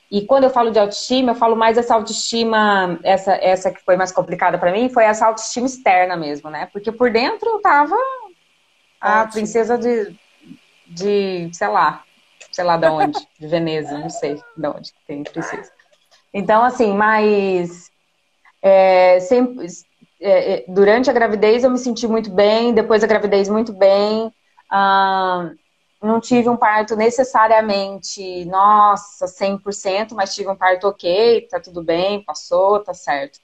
[0.09, 3.95] E quando eu falo de autoestima, eu falo mais essa autoestima, essa, essa que foi
[3.95, 6.67] mais complicada para mim, foi essa autoestima externa mesmo, né?
[6.71, 7.95] Porque por dentro eu tava
[8.99, 9.33] a Ótimo.
[9.33, 10.13] princesa de,
[10.85, 12.03] de, sei lá,
[12.51, 15.71] sei lá de onde, de Veneza, não sei de onde que tem princesa.
[16.33, 17.91] Então, assim, mas
[18.63, 19.67] É, sempre,
[20.21, 24.31] é, é, durante a gravidez eu me senti muito bem, depois da gravidez muito bem.
[24.71, 25.51] Ah,
[26.01, 32.23] não tive um parto necessariamente, nossa, 100%, mas tive um parto ok, tá tudo bem,
[32.23, 33.39] passou, tá certo.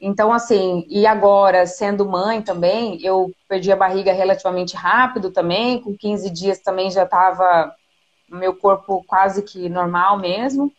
[0.00, 5.96] Então, assim, e agora, sendo mãe também, eu perdi a barriga relativamente rápido também, com
[5.96, 7.74] 15 dias também já tava
[8.30, 10.72] meu corpo quase que normal mesmo.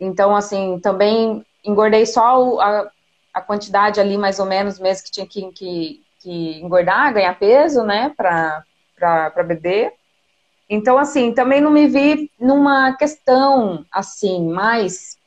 [0.00, 2.90] Então, assim, também engordei só a,
[3.34, 7.82] a quantidade ali, mais ou menos, mesmo que tinha que, que, que engordar, ganhar peso,
[7.82, 8.64] né, pra
[9.46, 9.92] beber.
[10.68, 15.18] Então, assim, também não me vi numa questão, assim, mas,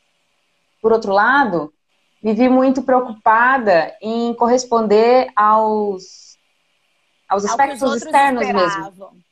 [0.81, 1.73] por outro lado,
[2.21, 6.37] me vi muito preocupada em corresponder aos,
[7.27, 8.85] aos aspectos externos esperavam.
[8.85, 9.30] mesmo.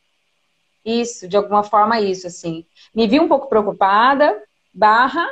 [0.83, 2.65] Isso, de alguma forma isso, assim.
[2.93, 4.41] Me vi um pouco preocupada,
[4.73, 5.27] barra,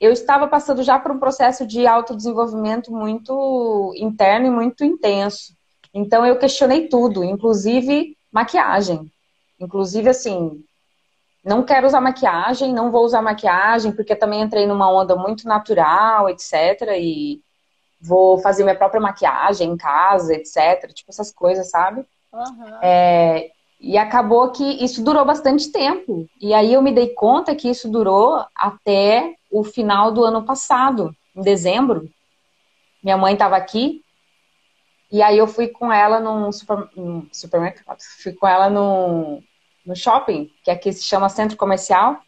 [0.00, 5.54] eu estava passando já por um processo de autodesenvolvimento muito interno e muito intenso.
[5.92, 9.10] Então eu questionei tudo, inclusive maquiagem.
[9.58, 10.62] Inclusive, assim,
[11.42, 16.28] não quero usar maquiagem, não vou usar maquiagem, porque também entrei numa onda muito natural,
[16.28, 16.98] etc.
[16.98, 17.40] E
[17.98, 20.92] vou fazer minha própria maquiagem em casa, etc.
[20.92, 22.04] Tipo, essas coisas, sabe?
[22.32, 22.78] Uhum.
[22.82, 26.28] É, e acabou que isso durou bastante tempo.
[26.40, 31.14] E aí eu me dei conta que isso durou até o final do ano passado,
[31.34, 32.08] em dezembro.
[33.02, 34.02] Minha mãe estava aqui
[35.10, 39.42] e aí eu fui com ela num, super, num supermercado, fui com ela no,
[39.94, 42.18] shopping, que aqui se chama Centro Comercial.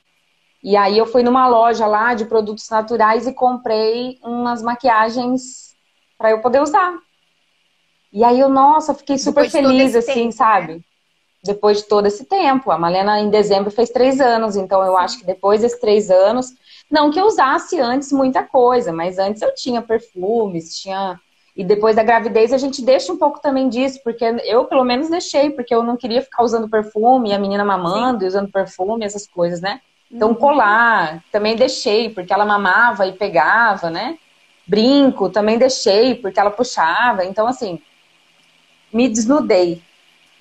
[0.62, 5.76] E aí eu fui numa loja lá de produtos naturais e comprei umas maquiagens
[6.16, 6.98] para eu poder usar.
[8.12, 10.74] E aí eu, nossa, fiquei super Depois feliz, assim, tempo, sabe?
[10.74, 10.80] Né?
[11.42, 12.70] Depois de todo esse tempo.
[12.70, 16.52] A Malena, em dezembro, fez três anos, então eu acho que depois desses três anos,
[16.90, 21.18] não que eu usasse antes muita coisa, mas antes eu tinha perfumes, tinha
[21.58, 25.10] e depois da gravidez a gente deixa um pouco também disso, porque eu pelo menos
[25.10, 29.26] deixei, porque eu não queria ficar usando perfume, a menina mamando e usando perfume, essas
[29.26, 29.80] coisas, né?
[30.10, 30.34] Então uhum.
[30.36, 34.16] colar, também deixei, porque ela mamava e pegava, né?
[34.68, 37.24] Brinco, também deixei, porque ela puxava.
[37.24, 37.80] Então, assim,
[38.92, 39.82] me desnudei,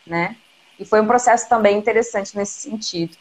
[0.06, 0.36] né?
[0.80, 3.18] E foi um processo também interessante nesse sentido.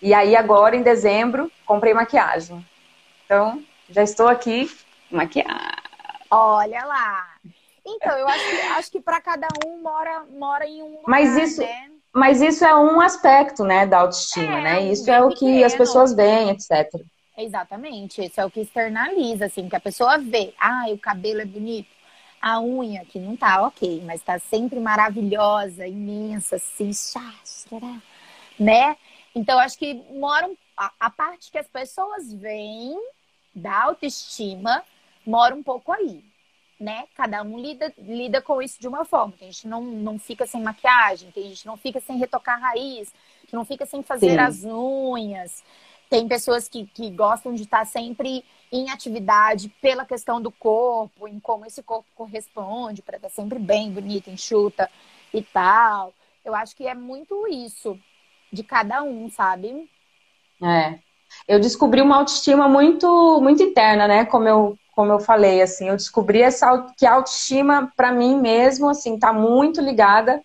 [0.00, 2.64] E aí, agora, em dezembro, comprei maquiagem.
[3.24, 4.70] Então, já estou aqui
[5.10, 5.76] maquiada.
[6.30, 7.26] Olha lá.
[7.86, 11.36] Então, eu acho que, acho que para cada um mora, mora em um lugar, mas
[11.36, 11.90] isso, né?
[12.12, 14.82] Mas isso é um aspecto, né, da autoestima, é, né?
[14.82, 15.64] Isso é o que pequeno.
[15.64, 17.00] as pessoas veem, etc.
[17.36, 20.52] Exatamente, isso é o que externaliza, assim, que a pessoa vê.
[20.60, 21.88] Ah, o cabelo é bonito.
[22.40, 26.90] A unha, que não tá ok, mas tá sempre maravilhosa, imensa, assim,
[28.58, 28.96] né?
[29.34, 32.96] Então, acho que mora a, a parte que as pessoas veem
[33.54, 34.84] da autoestima
[35.26, 36.24] mora um pouco aí,
[36.80, 37.04] né?
[37.14, 39.34] Cada um lida, lida com isso de uma forma.
[39.38, 43.12] Tem gente não, não fica sem maquiagem, tem gente não fica sem retocar a raiz,
[43.46, 44.38] que não fica sem fazer Sim.
[44.38, 45.62] as unhas.
[46.08, 51.38] Tem pessoas que, que gostam de estar sempre em atividade pela questão do corpo, em
[51.40, 54.90] como esse corpo corresponde, para estar sempre bem, bonita, enxuta
[55.32, 56.12] e tal.
[56.44, 57.98] Eu acho que é muito isso
[58.52, 59.88] de cada um, sabe?
[60.62, 60.98] É.
[61.46, 64.24] Eu descobri uma autoestima muito muito interna, né?
[64.24, 68.88] Como eu como eu falei, assim, eu descobri essa, que a autoestima, para mim mesmo,
[68.88, 70.42] assim, tá muito ligada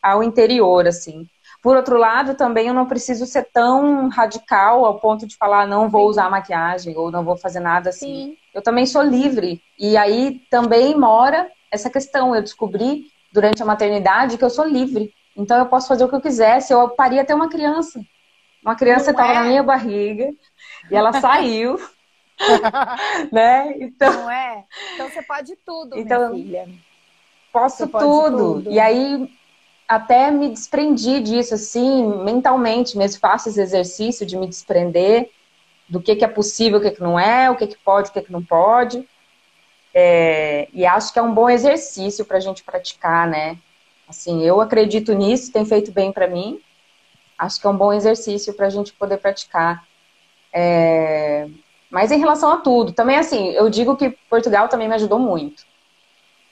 [0.00, 1.28] ao interior, assim.
[1.62, 5.88] Por outro lado, também eu não preciso ser tão radical ao ponto de falar não
[5.88, 8.30] vou usar maquiagem ou não vou fazer nada assim.
[8.30, 8.36] Sim.
[8.54, 9.60] Eu também sou livre.
[9.78, 12.34] E aí também mora essa questão.
[12.34, 15.12] Eu descobri durante a maternidade que eu sou livre.
[15.36, 16.60] Então eu posso fazer o que eu quiser.
[16.60, 18.00] Se eu parir até uma criança.
[18.62, 19.34] Uma criança estava é?
[19.34, 20.30] na minha barriga
[20.90, 21.78] e ela saiu.
[23.32, 23.74] né?
[23.80, 24.64] Então, não é?
[24.94, 26.68] Então você pode tudo, então, minha filha.
[27.52, 28.54] Posso tudo.
[28.54, 28.70] tudo.
[28.70, 29.28] E aí
[29.88, 35.30] até me desprendi disso, assim, mentalmente mesmo, faço esse exercício de me desprender
[35.88, 38.12] do que, que é possível, o que, que não é, o que, que pode, o
[38.12, 39.08] que, que não pode.
[39.94, 43.56] É, e acho que é um bom exercício para a gente praticar, né?
[44.06, 46.60] Assim, eu acredito nisso, tem feito bem para mim.
[47.38, 49.86] Acho que é um bom exercício para a gente poder praticar.
[50.52, 51.48] É,
[51.90, 55.64] mas em relação a tudo, também assim, eu digo que Portugal também me ajudou muito.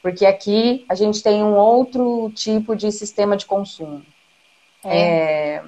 [0.03, 4.05] Porque aqui a gente tem um outro tipo de sistema de consumo.
[4.85, 5.55] É.
[5.57, 5.65] é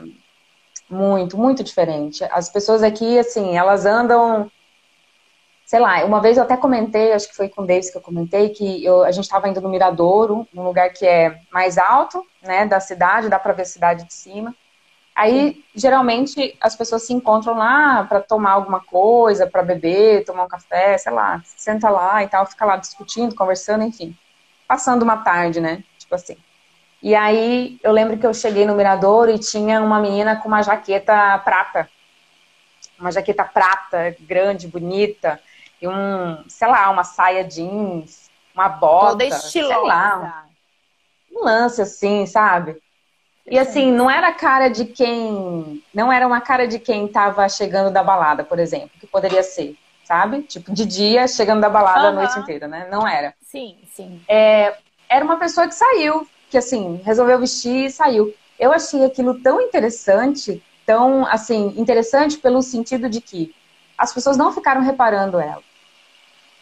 [0.89, 2.25] muito, muito diferente.
[2.31, 4.51] As pessoas aqui, assim, elas andam
[5.69, 8.01] sei lá, uma vez eu até comentei, acho que foi com o Davis que eu
[8.01, 12.27] comentei, que eu, a gente estava indo no Miradouro, num lugar que é mais alto,
[12.43, 14.55] né, da cidade, dá para ver a cidade de cima.
[15.19, 20.49] Aí, geralmente, as pessoas se encontram lá para tomar alguma coisa, para beber, tomar um
[20.49, 24.17] café, sei lá, senta lá e tal, fica lá discutindo, conversando, enfim.
[24.69, 25.83] Passando uma tarde, né?
[25.99, 26.37] Tipo assim.
[27.03, 30.63] E aí, eu lembro que eu cheguei no mirador e tinha uma menina com uma
[30.63, 31.91] jaqueta prata.
[32.97, 35.41] Uma jaqueta prata, grande, bonita,
[35.83, 39.75] e um, sei lá, uma saia jeans, uma bota, Toda estilosa.
[39.75, 40.47] sei lá.
[41.33, 42.81] Um lance assim, sabe?
[43.51, 45.83] E assim, não era cara de quem.
[45.95, 49.77] Não era uma cara de quem tava chegando da balada, por exemplo, que poderia ser,
[50.05, 50.43] sabe?
[50.43, 52.09] Tipo, de dia, chegando da balada uhum.
[52.09, 52.87] a noite inteira, né?
[52.91, 53.35] Não era.
[53.43, 54.21] Sim, sim.
[54.29, 54.77] É,
[55.09, 58.35] era uma pessoa que saiu, que assim, resolveu vestir e saiu.
[58.59, 63.55] Eu achei aquilo tão interessante, tão, assim, interessante pelo sentido de que
[63.97, 65.63] as pessoas não ficaram reparando ela.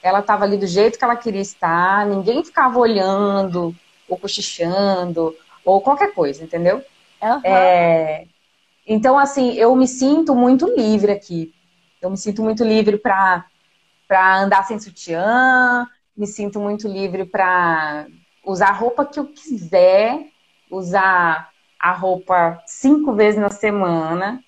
[0.02, 3.74] Ela estava ali do jeito que ela queria estar, ninguém ficava olhando
[4.08, 5.34] ou cochichando
[5.66, 6.82] ou qualquer coisa, entendeu?
[7.20, 7.40] Uhum.
[7.44, 8.26] É...
[8.86, 11.52] Então, assim, eu me sinto muito livre aqui.
[12.00, 13.44] Eu me sinto muito livre para
[14.40, 18.06] andar sem sutiã, me sinto muito livre para
[18.44, 20.28] usar a roupa que eu quiser,
[20.70, 21.50] usar
[21.80, 24.40] a roupa cinco vezes na semana.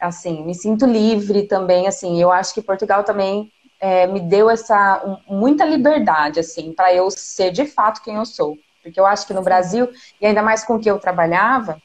[0.00, 1.86] Assim, me sinto livre também.
[1.86, 6.92] Assim, eu acho que Portugal também é, me deu essa um, muita liberdade, assim, para
[6.92, 8.58] eu ser de fato quem eu sou.
[8.86, 11.82] Porque eu acho que no Brasil, e ainda mais com o que eu trabalhava,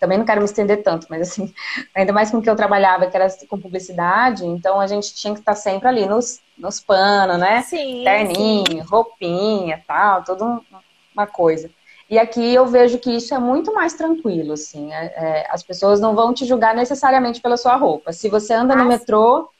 [0.00, 1.52] também não quero me estender tanto, mas assim,
[1.94, 5.34] ainda mais com o que eu trabalhava, que era com publicidade, então a gente tinha
[5.34, 7.60] que estar sempre ali nos, nos panos, né?
[7.62, 8.02] Sim.
[8.02, 8.80] Terninho, sim.
[8.80, 10.60] roupinha, tal, toda
[11.14, 11.70] uma coisa.
[12.08, 14.92] E aqui eu vejo que isso é muito mais tranquilo, assim.
[14.92, 18.12] É, é, as pessoas não vão te julgar necessariamente pela sua roupa.
[18.12, 19.50] Se você anda no metrô,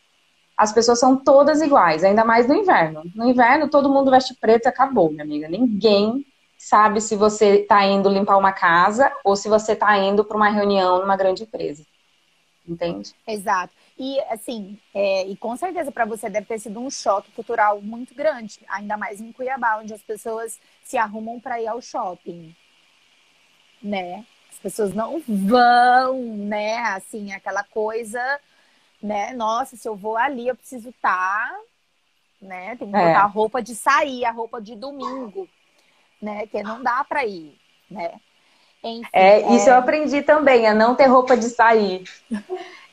[0.56, 3.02] as pessoas são todas iguais, ainda mais no inverno.
[3.14, 5.48] No inverno, todo mundo veste preto e acabou, minha amiga.
[5.48, 6.26] Ninguém
[6.62, 10.48] sabe se você está indo limpar uma casa ou se você está indo para uma
[10.48, 11.84] reunião numa grande empresa.
[12.66, 13.12] Entende?
[13.26, 13.74] Exato.
[13.98, 18.14] E assim, é, e com certeza para você deve ter sido um choque cultural muito
[18.14, 22.54] grande, ainda mais em Cuiabá, onde as pessoas se arrumam para ir ao shopping,
[23.82, 24.24] né?
[24.48, 26.76] As pessoas não vão, né?
[26.94, 28.22] Assim, aquela coisa,
[29.02, 29.32] né?
[29.32, 31.60] Nossa, se eu vou ali, eu preciso estar, tá,
[32.40, 32.76] né?
[32.76, 33.14] Tem que botar é.
[33.14, 35.48] a roupa de sair, a roupa de domingo
[36.22, 36.46] né?
[36.46, 37.58] Que não dá para ir,
[37.90, 38.12] né?
[38.82, 39.72] Enfim, é, isso é...
[39.72, 42.04] eu aprendi também, a não ter roupa de sair.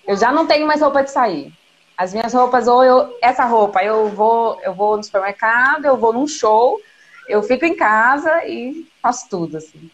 [0.05, 1.53] Eu já não tenho mais roupa de sair.
[1.97, 6.13] As minhas roupas, ou eu, essa roupa, eu vou, eu vou no supermercado, eu vou
[6.13, 6.79] num show,
[7.27, 9.91] eu fico em casa e faço tudo, assim.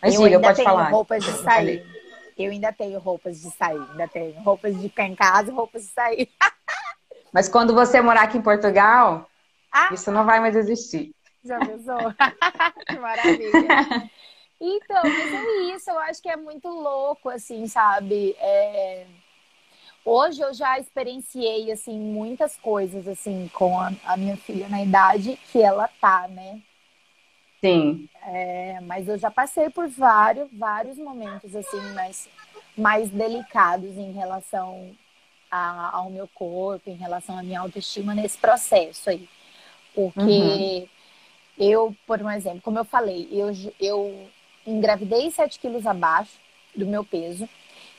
[0.00, 0.90] Mas eu diga, ainda pode tenho falar.
[0.90, 1.86] roupas de sair.
[2.36, 5.88] Eu ainda tenho roupas de sair, ainda tenho roupas de ficar em casa, roupas de
[5.88, 6.28] sair.
[7.32, 9.28] Mas quando você morar aqui em Portugal,
[9.72, 9.88] ah.
[9.92, 11.14] isso não vai mais existir.
[11.44, 11.98] Já pensou?
[12.86, 14.10] que maravilha.
[14.60, 18.36] Então, mas é isso, eu acho que é muito louco, assim, sabe?
[18.38, 19.06] É...
[20.04, 25.36] Hoje eu já experienciei, assim, muitas coisas, assim, com a, a minha filha na idade
[25.50, 26.60] que ela tá, né?
[27.60, 28.08] Sim.
[28.24, 32.28] É, mas eu já passei por vários, vários momentos, assim, mais,
[32.76, 34.96] mais delicados em relação
[35.50, 39.28] a, ao meu corpo, em relação à minha autoestima nesse processo aí.
[39.92, 40.20] Porque...
[40.20, 40.88] Uhum
[41.62, 44.28] eu, por um exemplo, como eu falei, eu, eu
[44.66, 46.40] engravidei 7 quilos abaixo
[46.74, 47.48] do meu peso.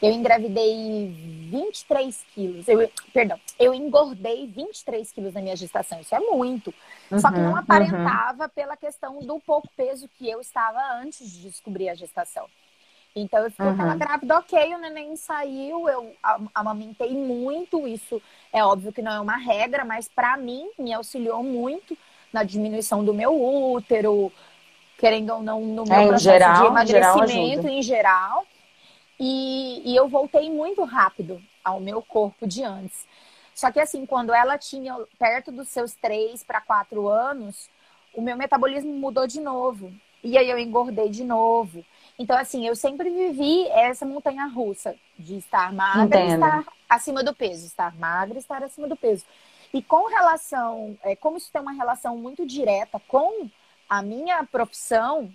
[0.01, 1.07] Eu engravidei
[1.49, 2.67] 23 quilos.
[2.67, 6.01] Eu, perdão, eu engordei 23 quilos na minha gestação.
[6.01, 6.73] Isso é muito.
[7.09, 8.49] Uhum, Só que não uhum, aparentava uhum.
[8.49, 12.47] pela questão do pouco peso que eu estava antes de descobrir a gestação.
[13.15, 13.73] Então eu fiquei uhum.
[13.73, 16.13] aquela grávida, ok, o neném saiu, eu
[16.53, 17.87] amamentei muito.
[17.87, 18.21] Isso
[18.51, 21.97] é óbvio que não é uma regra, mas para mim me auxiliou muito
[22.33, 23.31] na diminuição do meu
[23.71, 24.31] útero,
[24.97, 28.47] querendo ou não, no meu é, processo geral, de emagrecimento geral em geral.
[29.19, 33.07] E, e eu voltei muito rápido ao meu corpo de antes.
[33.53, 37.69] Só que assim, quando ela tinha perto dos seus três para quatro anos,
[38.13, 39.93] o meu metabolismo mudou de novo.
[40.23, 41.85] E aí eu engordei de novo.
[42.17, 46.31] Então, assim, eu sempre vivi essa montanha russa de estar magra Entendo.
[46.31, 49.25] e estar acima do peso, estar magra e estar acima do peso.
[49.73, 53.49] E com relação, é, como isso tem uma relação muito direta com
[53.89, 55.33] a minha profissão,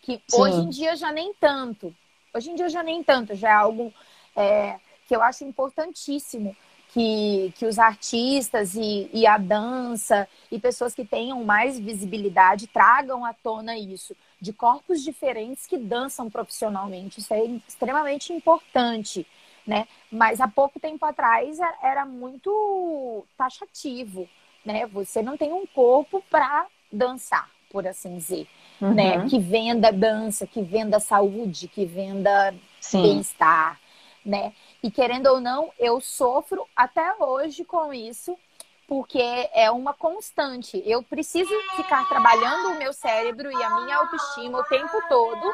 [0.00, 0.40] que Sim.
[0.40, 1.94] hoje em dia já nem tanto.
[2.34, 3.92] Hoje em dia já nem tanto, já é algo
[4.34, 6.56] é, que eu acho importantíssimo
[6.88, 13.24] que, que os artistas e, e a dança e pessoas que tenham mais visibilidade tragam
[13.24, 17.20] à tona isso, de corpos diferentes que dançam profissionalmente.
[17.20, 19.26] Isso é extremamente importante
[19.68, 19.86] né?
[20.10, 24.26] Mas há pouco tempo atrás era muito taxativo,
[24.64, 24.86] né?
[24.86, 28.48] Você não tem um corpo para dançar, por assim dizer,
[28.80, 28.88] né?
[28.88, 28.94] uhum.
[28.94, 29.28] né?
[29.28, 32.54] Que venda dança, que venda saúde, que venda
[32.90, 33.78] bem-estar,
[34.24, 34.54] né?
[34.82, 38.38] E querendo ou não, eu sofro até hoje com isso,
[38.86, 39.20] porque
[39.52, 40.82] é uma constante.
[40.86, 45.52] Eu preciso ficar trabalhando o meu cérebro e a minha autoestima o tempo todo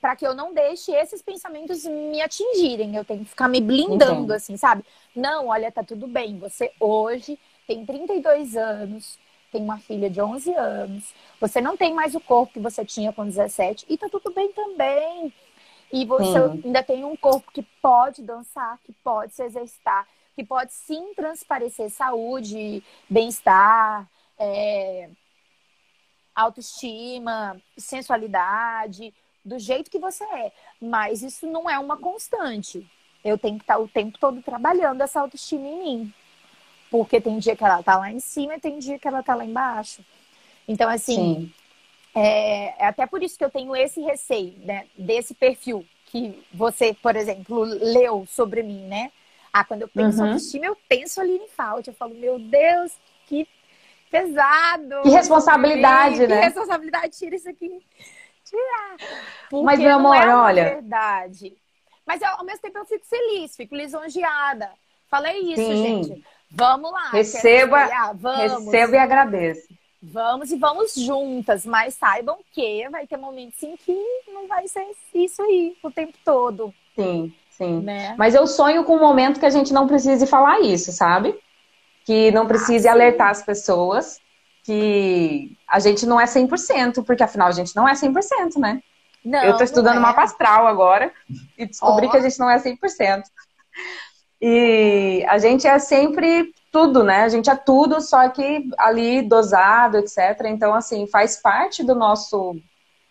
[0.00, 2.96] para que eu não deixe esses pensamentos me atingirem.
[2.96, 4.32] Eu tenho que ficar me blindando, Entendi.
[4.32, 4.84] assim, sabe?
[5.14, 6.38] Não, olha, tá tudo bem.
[6.38, 9.18] Você hoje tem 32 anos,
[9.52, 13.12] tem uma filha de 11 anos, você não tem mais o corpo que você tinha
[13.12, 15.32] com 17 e tá tudo bem também.
[15.92, 16.62] E você sim.
[16.64, 21.90] ainda tem um corpo que pode dançar, que pode se exercitar, que pode sim transparecer
[21.90, 25.10] saúde, bem-estar, é,
[26.34, 29.12] autoestima, sensualidade,
[29.44, 30.52] do jeito que você é.
[30.80, 32.86] Mas isso não é uma constante.
[33.24, 36.14] Eu tenho que estar o tempo todo trabalhando essa autoestima em mim.
[36.90, 39.34] Porque tem dia que ela tá lá em cima e tem dia que ela tá
[39.34, 40.04] lá embaixo.
[40.66, 41.52] Então, assim,
[42.14, 44.86] é, é, até por isso que eu tenho esse receio, né?
[44.98, 49.12] Desse perfil que você, por exemplo, leu sobre mim, né?
[49.52, 50.26] Ah, quando eu penso uhum.
[50.26, 51.90] autoestima, eu penso ali em falta.
[51.90, 52.92] Eu falo, meu Deus,
[53.26, 53.46] que
[54.10, 55.02] pesado.
[55.02, 56.40] Que responsabilidade, né?
[56.40, 57.80] Que responsabilidade, tira isso aqui
[58.50, 58.96] tirar.
[59.64, 60.64] Mas, meu amor, é olha.
[60.64, 61.56] verdade.
[62.06, 64.70] Mas ao mesmo tempo eu fico feliz, fico lisonjeada.
[65.08, 66.02] Falei isso, Sim.
[66.02, 66.24] gente.
[66.50, 67.10] Vamos lá.
[67.10, 68.64] Receba, vamos.
[68.64, 69.68] receba e agradeça.
[70.02, 73.96] Vamos e vamos juntas, mas saibam que vai ter momentos em que
[74.28, 76.74] não vai ser isso aí o tempo todo.
[76.96, 77.80] Sim, sim.
[77.80, 78.14] Né?
[78.16, 81.38] Mas eu sonho com um momento que a gente não precise falar isso, sabe?
[82.04, 84.18] Que não precise ah, alertar as pessoas
[84.64, 88.80] que a gente não é 100%, porque afinal a gente não é 100%, né?
[89.24, 90.00] Não, eu tô estudando é.
[90.00, 91.12] mapa astral agora
[91.58, 92.10] e descobri oh.
[92.10, 93.22] que a gente não é 100%.
[94.40, 97.22] E a gente é sempre tudo, né?
[97.22, 100.46] A gente é tudo, só que ali dosado, etc.
[100.46, 102.56] Então, assim, faz parte do nosso,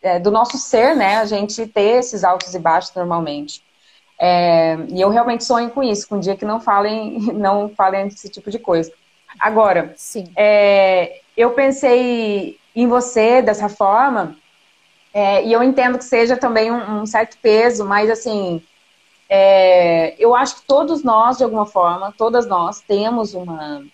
[0.02, 1.18] é, do nosso ser, né?
[1.18, 3.64] A gente ter esses altos e baixos normalmente.
[4.20, 8.08] É, e eu realmente sonho com isso, com um dia que não falem, não falem
[8.08, 8.92] esse tipo de coisa.
[9.40, 9.94] Agora,
[10.36, 14.36] é, eu pensei em você dessa forma,
[15.14, 18.62] é, e eu entendo que seja também um, um certo peso, mas assim,
[19.30, 23.86] é, eu acho que todos nós, de alguma forma, todas nós temos uma,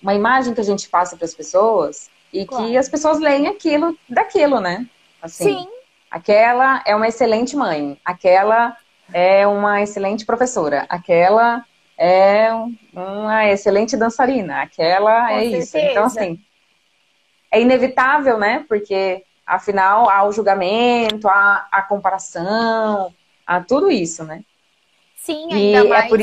[0.00, 2.66] uma imagem que a gente passa para as pessoas e claro.
[2.66, 4.86] que as pessoas leem aquilo daquilo, né?
[5.20, 5.68] Assim, Sim.
[6.08, 8.76] Aquela é uma excelente mãe, aquela
[9.12, 11.64] é uma excelente professora, aquela
[11.98, 12.48] é
[12.94, 15.58] uma excelente dançarina, aquela Com é certeza.
[15.58, 15.78] isso.
[15.78, 16.38] Então, assim,
[17.52, 18.64] é inevitável, né?
[18.66, 23.14] Porque, afinal, há o julgamento, há a comparação,
[23.46, 24.42] há tudo isso, né?
[25.16, 26.04] Sim, ainda e mais.
[26.06, 26.20] É por...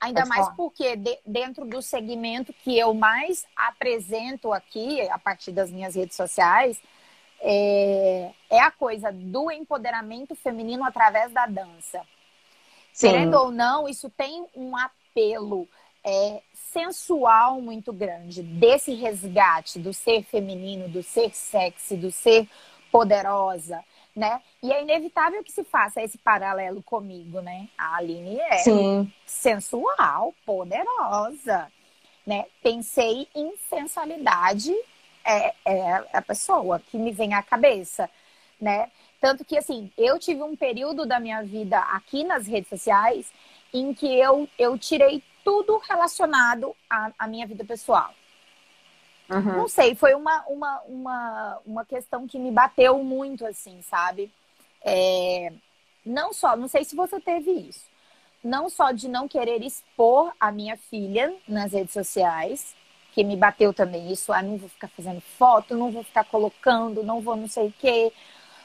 [0.00, 0.56] Ainda Pode mais falar.
[0.56, 6.16] porque de, dentro do segmento que eu mais apresento aqui, a partir das minhas redes
[6.16, 6.78] sociais,
[7.40, 12.02] é, é a coisa do empoderamento feminino através da dança.
[12.92, 13.08] Sim.
[13.08, 15.66] Querendo ou não, isso tem um apelo
[16.04, 16.42] é,
[16.74, 22.48] sensual muito grande desse resgate do ser feminino, do ser sexy, do ser
[22.90, 23.82] poderosa,
[24.14, 24.42] né?
[24.60, 27.68] E é inevitável que se faça esse paralelo comigo, né?
[27.78, 29.12] A Aline é Sim.
[29.24, 31.70] sensual, poderosa,
[32.26, 32.44] né?
[32.60, 34.72] Pensei em sensualidade,
[35.24, 38.10] é, é a pessoa que me vem à cabeça,
[38.60, 38.90] né?
[39.20, 43.32] Tanto que, assim, eu tive um período da minha vida aqui nas redes sociais
[43.72, 48.12] em que eu, eu tirei tudo relacionado à, à minha vida pessoal.
[49.30, 49.58] Uhum.
[49.58, 54.32] Não sei, foi uma, uma, uma, uma questão que me bateu muito, assim, sabe?
[54.82, 55.52] É,
[56.04, 57.86] não só, não sei se você teve isso,
[58.42, 62.74] não só de não querer expor a minha filha nas redes sociais,
[63.12, 67.02] que me bateu também isso, ah, não vou ficar fazendo foto, não vou ficar colocando,
[67.02, 68.12] não vou não sei o quê,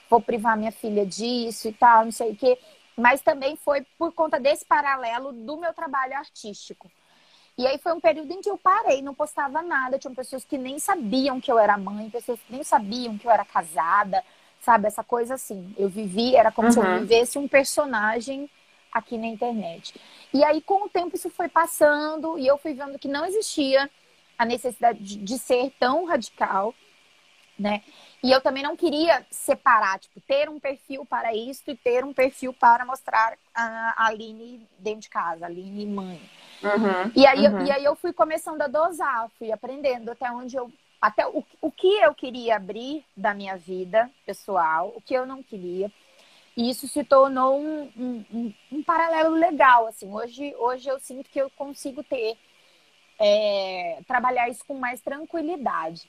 [0.10, 2.58] vou privar minha filha disso e tal, não sei o quê.
[3.00, 6.90] Mas também foi por conta desse paralelo do meu trabalho artístico.
[7.58, 10.00] E aí foi um período em que eu parei, não postava nada.
[10.00, 13.32] Tinham pessoas que nem sabiam que eu era mãe, pessoas que nem sabiam que eu
[13.32, 14.24] era casada,
[14.62, 14.88] sabe?
[14.88, 15.76] Essa coisa assim.
[15.78, 16.74] Eu vivi, era como uhum.
[16.74, 17.00] se eu uhum.
[17.00, 18.50] vivesse um personagem
[18.92, 19.94] aqui na internet.
[20.34, 23.90] E aí, com o tempo, isso foi passando e eu fui vendo que não existia
[24.38, 26.74] a necessidade de, de ser tão radical,
[27.58, 27.84] né?
[28.22, 32.14] E eu também não queria separar, tipo, ter um perfil para isso e ter um
[32.14, 36.22] perfil para mostrar a Aline dentro de casa, a Aline mãe.
[36.62, 37.66] Uhum, e, aí, uhum.
[37.66, 40.72] e aí eu fui começando a dosar, fui aprendendo até onde eu.
[41.02, 45.42] Até o, o que eu queria abrir da minha vida pessoal, o que eu não
[45.42, 45.90] queria.
[46.58, 50.12] E isso se tornou um, um, um, um paralelo legal, assim.
[50.12, 52.38] Hoje, hoje eu sinto que eu consigo ter,
[53.18, 56.02] é, trabalhar isso com mais tranquilidade.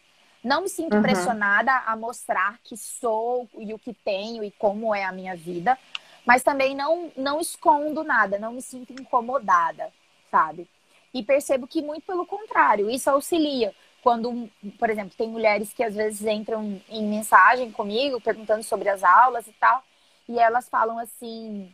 [0.43, 1.03] Não me sinto uhum.
[1.03, 5.79] pressionada a mostrar que sou e o que tenho e como é a minha vida.
[6.25, 9.91] mas também não, não escondo nada, não me sinto incomodada,
[10.31, 10.69] sabe?
[11.13, 13.75] E percebo que muito pelo contrário, isso auxilia.
[14.03, 19.03] Quando, por exemplo, tem mulheres que às vezes entram em mensagem comigo perguntando sobre as
[19.03, 19.83] aulas e tal,
[20.29, 21.71] e elas falam assim: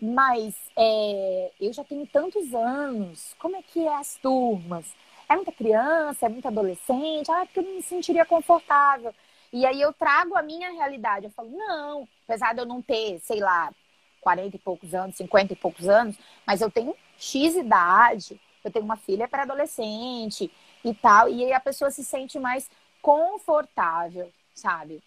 [0.00, 4.86] Mas é, eu já tenho tantos anos, como é que é as turmas?
[5.28, 7.30] É muita criança, é muito adolescente?
[7.30, 9.14] Ah, é porque eu não me sentiria confortável.
[9.52, 11.26] E aí eu trago a minha realidade.
[11.26, 13.72] Eu falo, não, apesar de eu não ter, sei lá,
[14.20, 16.16] 40 e poucos anos, 50 e poucos anos,
[16.46, 20.50] mas eu tenho X idade, eu tenho uma filha para adolescente
[20.84, 22.70] e tal, e aí a pessoa se sente mais
[23.02, 25.02] confortável, sabe?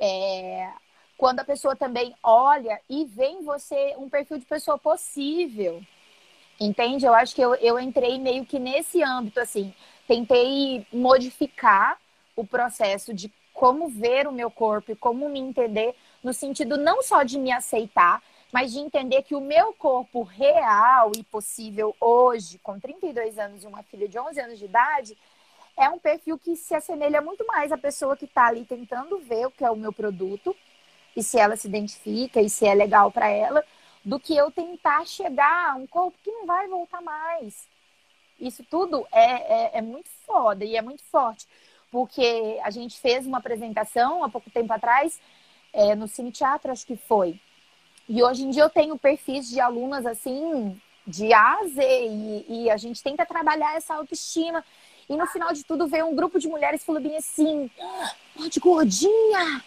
[0.00, 0.72] É,
[1.16, 5.82] quando a pessoa também olha e vê em você um perfil de pessoa possível,
[6.60, 7.06] entende?
[7.06, 9.74] Eu acho que eu, eu entrei meio que nesse âmbito, assim,
[10.06, 11.98] tentei modificar
[12.34, 17.02] o processo de como ver o meu corpo e como me entender, no sentido não
[17.02, 22.58] só de me aceitar, mas de entender que o meu corpo real e possível hoje,
[22.58, 25.18] com 32 anos e uma filha de 11 anos de idade,
[25.76, 29.46] é um perfil que se assemelha muito mais à pessoa que está ali tentando ver
[29.46, 30.56] o que é o meu produto
[31.16, 33.64] e se ela se identifica e se é legal para ela,
[34.08, 37.68] do que eu tentar chegar a um corpo que não vai voltar mais.
[38.40, 41.46] Isso tudo é, é, é muito foda e é muito forte,
[41.90, 45.20] porque a gente fez uma apresentação há pouco tempo atrás
[45.72, 47.38] é, no Cine Teatro, acho que foi,
[48.08, 52.46] e hoje em dia eu tenho perfis de alunas assim, de A a Z, e,
[52.48, 54.64] e a gente tenta trabalhar essa autoestima.
[55.06, 57.70] E no final de tudo veio um grupo de mulheres falando bem assim:
[58.34, 59.62] pode gordinha,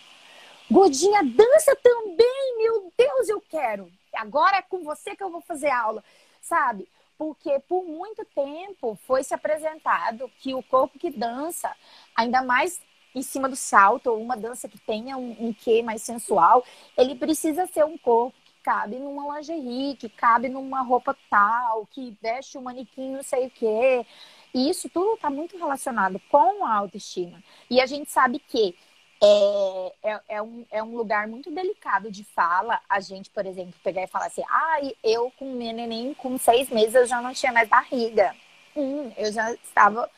[0.72, 3.92] gordinha dança também, meu Deus, eu quero.
[4.16, 6.04] Agora é com você que eu vou fazer aula,
[6.42, 6.88] sabe?
[7.18, 11.72] Porque por muito tempo foi se apresentado que o corpo que dança,
[12.16, 12.82] ainda mais
[13.14, 16.64] em cima do salto, ou uma dança que tenha um, um quê mais sensual,
[16.98, 22.18] ele precisa ser um corpo que cabe numa lingerie, que cabe numa roupa tal, que
[22.22, 24.06] veste um manequim não sei o quê.
[24.54, 27.42] E isso tudo está muito relacionado com a autoestima.
[27.70, 28.76] E a gente sabe que
[29.24, 32.80] é, é, é, um, é um lugar muito delicado de fala.
[32.90, 36.96] A gente, por exemplo, pegar e falar assim: ah, eu com neném com seis meses
[36.96, 38.36] eu já não tinha mais barriga.
[38.76, 40.10] Hum, eu já estava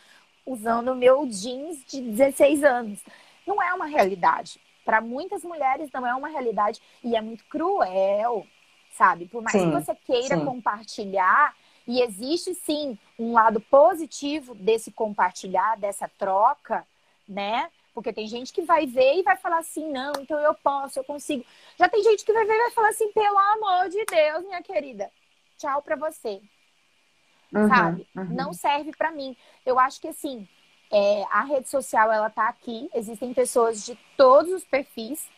[0.45, 2.99] usando meu jeans de 16 anos.
[3.45, 4.59] Não é uma realidade.
[4.85, 8.45] Para muitas mulheres não é uma realidade e é muito cruel,
[8.91, 9.25] sabe?
[9.27, 10.45] Por mais sim, que você queira sim.
[10.45, 11.55] compartilhar,
[11.87, 16.85] e existe sim um lado positivo desse compartilhar, dessa troca,
[17.27, 17.69] né?
[17.93, 21.03] Porque tem gente que vai ver e vai falar assim, não, então eu posso, eu
[21.03, 21.45] consigo.
[21.77, 24.63] Já tem gente que vai ver e vai falar assim, pelo amor de Deus, minha
[24.63, 25.11] querida,
[25.57, 26.41] tchau para você
[27.53, 28.07] uhum, sabe?
[28.15, 28.25] Uhum.
[28.25, 29.37] Não serve para mim.
[29.65, 30.47] Eu acho que assim,
[30.91, 35.29] é, a rede social ela tá aqui, existem pessoas de todos os perfis,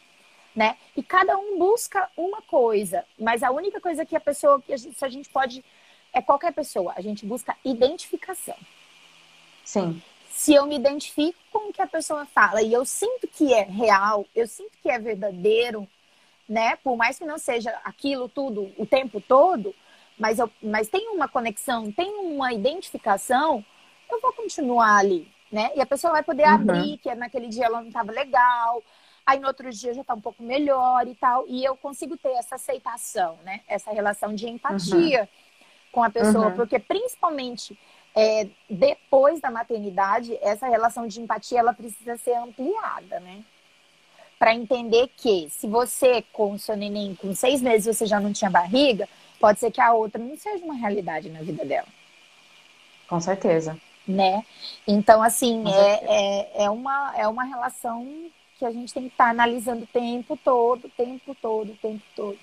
[0.55, 0.77] né?
[0.95, 4.77] E cada um busca uma coisa, mas a única coisa que a pessoa que a
[4.77, 5.63] gente, a gente pode
[6.13, 8.57] é qualquer pessoa, a gente busca identificação.
[9.65, 10.01] Sim.
[10.35, 13.63] Se eu me identifico com o que a pessoa fala e eu sinto que é
[13.63, 15.87] real, eu sinto que é verdadeiro,
[16.47, 16.75] né?
[16.75, 19.73] Por mais que não seja aquilo tudo o tempo todo,
[20.19, 23.63] mas, eu, mas tem uma conexão, tem uma identificação,
[24.11, 25.71] eu vou continuar ali, né?
[25.73, 26.53] E a pessoa vai poder uhum.
[26.55, 28.83] abrir, que naquele dia ela não estava legal,
[29.25, 32.33] aí no outro dia já está um pouco melhor e tal, e eu consigo ter
[32.33, 33.61] essa aceitação, né?
[33.69, 35.27] Essa relação de empatia uhum.
[35.93, 36.55] com a pessoa, uhum.
[36.57, 37.79] porque principalmente
[38.15, 43.43] é, depois da maternidade, essa relação de empatia ela precisa ser ampliada, né?
[44.39, 48.31] Para entender que se você com o seu neném com seis meses você já não
[48.31, 49.07] tinha barriga,
[49.39, 51.87] pode ser que a outra não seja uma realidade na vida dela.
[53.07, 53.77] Com certeza.
[54.07, 54.43] Né?
[54.87, 58.07] Então, assim, é, é, é, uma, é uma relação
[58.57, 61.75] que a gente tem que estar tá analisando o tempo todo, o tempo todo, o
[61.77, 62.37] tempo todo.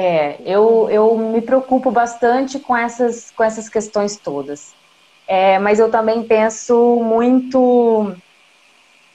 [0.00, 4.72] É, eu, eu me preocupo bastante com essas, com essas questões todas.
[5.26, 8.14] É, mas eu também penso muito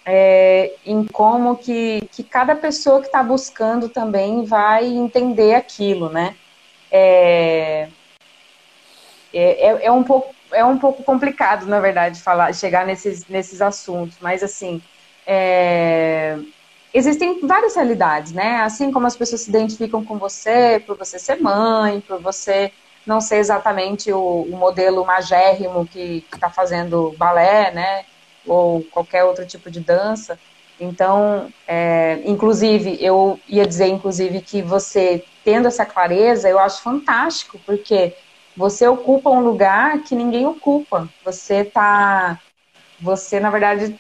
[0.06, 6.36] é, em como que, que cada pessoa que está buscando também vai entender aquilo, né?
[6.92, 7.88] É,
[9.34, 13.62] é, é, é, um pouco, é um pouco complicado, na verdade, falar, chegar nesses, nesses
[13.62, 14.82] assuntos, mas assim,
[15.26, 16.38] é,
[16.94, 18.62] existem várias realidades, né?
[18.62, 22.72] Assim como as pessoas se identificam com você, por você ser mãe, por você
[23.06, 28.06] não ser exatamente o, o modelo magérrimo que está fazendo balé, né?
[28.46, 30.40] ou qualquer outro tipo de dança.
[30.80, 37.60] Então, é, inclusive, eu ia dizer, inclusive, que você tendo essa clareza, eu acho fantástico,
[37.66, 38.14] porque
[38.56, 41.08] você ocupa um lugar que ninguém ocupa.
[41.24, 42.40] Você tá,
[43.00, 44.00] você na verdade,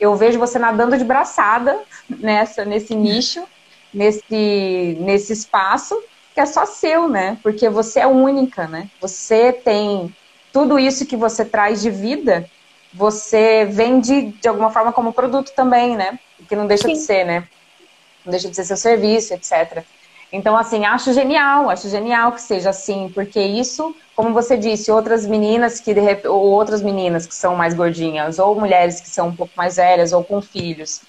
[0.00, 3.44] eu vejo você nadando de braçada nessa nesse nicho
[3.92, 6.00] nesse, nesse espaço
[6.34, 7.36] que é só seu, né?
[7.42, 8.88] Porque você é única, né?
[9.00, 10.14] Você tem
[10.52, 12.48] tudo isso que você traz de vida,
[12.92, 16.18] você vende de alguma forma como produto também, né?
[16.48, 16.92] Que não deixa Sim.
[16.92, 17.48] de ser, né?
[18.24, 19.84] Não deixa de ser seu serviço, etc.
[20.32, 25.26] Então, assim, acho genial, acho genial que seja assim, porque isso, como você disse, outras
[25.26, 29.36] meninas que de ou outras meninas que são mais gordinhas, ou mulheres que são um
[29.36, 31.00] pouco mais velhas, ou com filhos,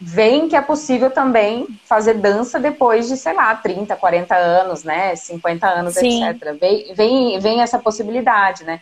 [0.00, 5.14] veem que é possível também fazer dança depois de, sei lá, 30, 40 anos, né?
[5.14, 6.24] 50 anos, Sim.
[6.24, 6.56] etc.
[6.60, 8.80] Vem, vem, vem essa possibilidade, né?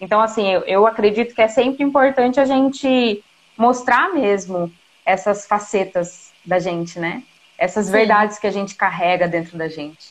[0.00, 3.22] Então, assim, eu, eu acredito que é sempre importante a gente
[3.58, 4.72] mostrar mesmo
[5.04, 7.22] essas facetas da gente, né?
[7.64, 7.92] Essas Sim.
[7.92, 10.04] verdades que a gente carrega dentro da gente.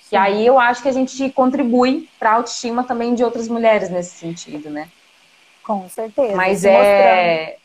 [0.00, 0.12] Sim.
[0.12, 3.88] E aí eu acho que a gente contribui para a autoestima também de outras mulheres
[3.88, 4.88] nesse sentido, né?
[5.62, 6.36] Com certeza.
[6.36, 7.60] Mas se é mostrando.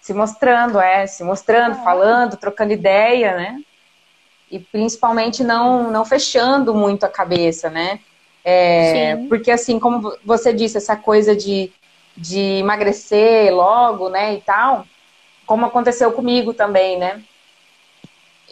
[0.00, 1.82] se mostrando, é, se mostrando, é.
[1.82, 3.60] falando, trocando ideia, né?
[4.48, 7.98] E principalmente não não fechando muito a cabeça, né?
[8.44, 11.72] É, porque assim, como você disse, essa coisa de,
[12.16, 14.84] de emagrecer logo, né, e tal,
[15.46, 17.22] como aconteceu comigo também, né?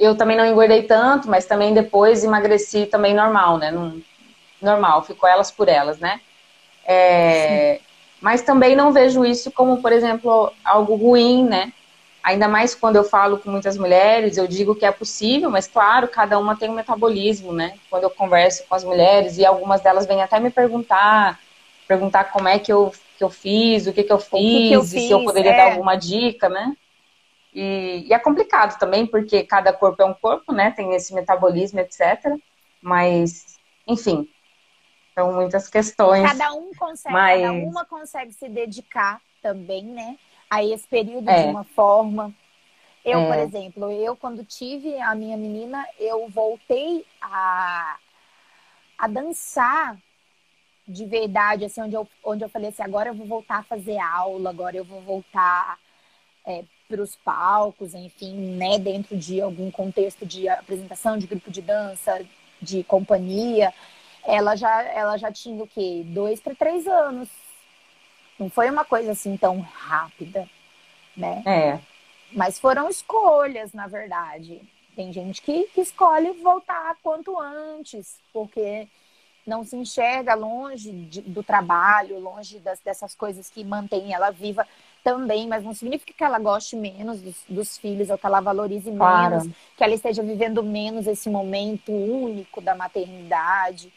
[0.01, 3.71] Eu também não engordei tanto, mas também depois emagreci também normal, né?
[3.71, 4.01] Não,
[4.61, 6.21] normal, ficou elas por elas, né?
[6.87, 7.81] É,
[8.19, 11.71] mas também não vejo isso como, por exemplo, algo ruim, né?
[12.23, 16.09] Ainda mais quando eu falo com muitas mulheres, eu digo que é possível, mas claro,
[16.09, 17.75] cada uma tem um metabolismo, né?
[17.91, 21.39] Quando eu converso com as mulheres e algumas delas vêm até me perguntar,
[21.87, 24.75] perguntar como é que eu, que eu fiz, o que, que eu fiz, que que
[24.75, 25.57] eu fiz se eu poderia é.
[25.57, 26.75] dar alguma dica, né?
[27.53, 30.71] E, e, é complicado também, porque cada corpo é um corpo, né?
[30.71, 32.39] Tem esse metabolismo, etc.
[32.81, 34.29] Mas, enfim,
[35.15, 36.31] são muitas questões.
[36.31, 37.43] Cada um consegue, mas...
[37.43, 40.17] cada uma consegue se dedicar também, né?
[40.49, 41.43] A esse período é.
[41.43, 42.35] de uma forma.
[43.05, 43.27] Eu, é.
[43.27, 47.97] por exemplo, eu quando tive a minha menina, eu voltei a,
[48.99, 49.97] a dançar
[50.87, 53.99] de verdade, assim, onde eu, onde eu falei assim, agora eu vou voltar a fazer
[53.99, 55.79] aula, agora eu vou voltar
[56.45, 61.63] é, para os palcos, enfim, né, dentro de algum contexto de apresentação de grupo de
[61.63, 62.21] dança,
[62.61, 63.73] de companhia,
[64.25, 66.03] ela já, ela já tinha o quê?
[66.07, 67.29] Dois para três anos.
[68.37, 70.49] Não foi uma coisa assim tão rápida,
[71.17, 71.43] né?
[71.47, 71.79] É.
[72.33, 74.61] Mas foram escolhas, na verdade.
[74.97, 78.89] Tem gente que, que escolhe voltar quanto antes, porque
[79.47, 84.67] não se enxerga longe de, do trabalho, longe das, dessas coisas que mantêm ela viva
[85.03, 88.91] também, mas não significa que ela goste menos dos, dos filhos ou que ela valorize
[88.93, 89.39] claro.
[89.39, 93.93] menos, que ela esteja vivendo menos esse momento único da maternidade,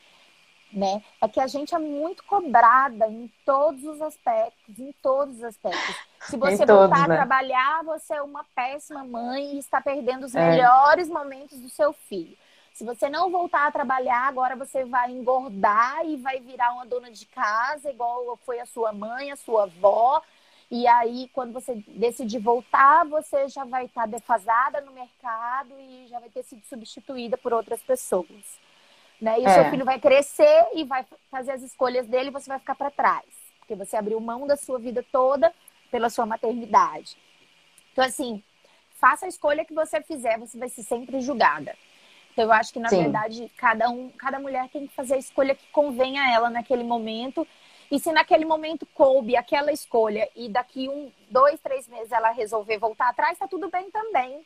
[0.71, 1.03] né?
[1.21, 5.95] É que a gente é muito cobrada em todos os aspectos, em todos os aspectos.
[6.21, 7.15] Se você todos, voltar né?
[7.15, 10.49] a trabalhar, você é uma péssima mãe e está perdendo os é.
[10.49, 12.35] melhores momentos do seu filho.
[12.73, 17.11] Se você não voltar a trabalhar, agora você vai engordar e vai virar uma dona
[17.11, 20.23] de casa, igual foi a sua mãe, a sua avó,
[20.69, 26.19] e aí, quando você decidir voltar, você já vai estar defasada no mercado e já
[26.19, 28.59] vai ter sido substituída por outras pessoas.
[29.21, 29.39] Né?
[29.39, 29.49] E é.
[29.49, 32.75] o seu filho vai crescer e vai fazer as escolhas dele e você vai ficar
[32.75, 33.25] para trás.
[33.59, 35.53] Porque você abriu mão da sua vida toda
[35.91, 37.15] pela sua maternidade.
[37.91, 38.43] Então, assim,
[38.99, 41.75] faça a escolha que você fizer, você vai ser sempre julgada.
[42.31, 43.03] Então, eu acho que, na Sim.
[43.03, 46.83] verdade, cada, um, cada mulher tem que fazer a escolha que convém a ela naquele
[46.83, 47.47] momento
[47.91, 52.77] e se naquele momento coube aquela escolha e daqui um, dois, três meses ela resolver
[52.77, 54.45] voltar atrás, tá tudo bem também.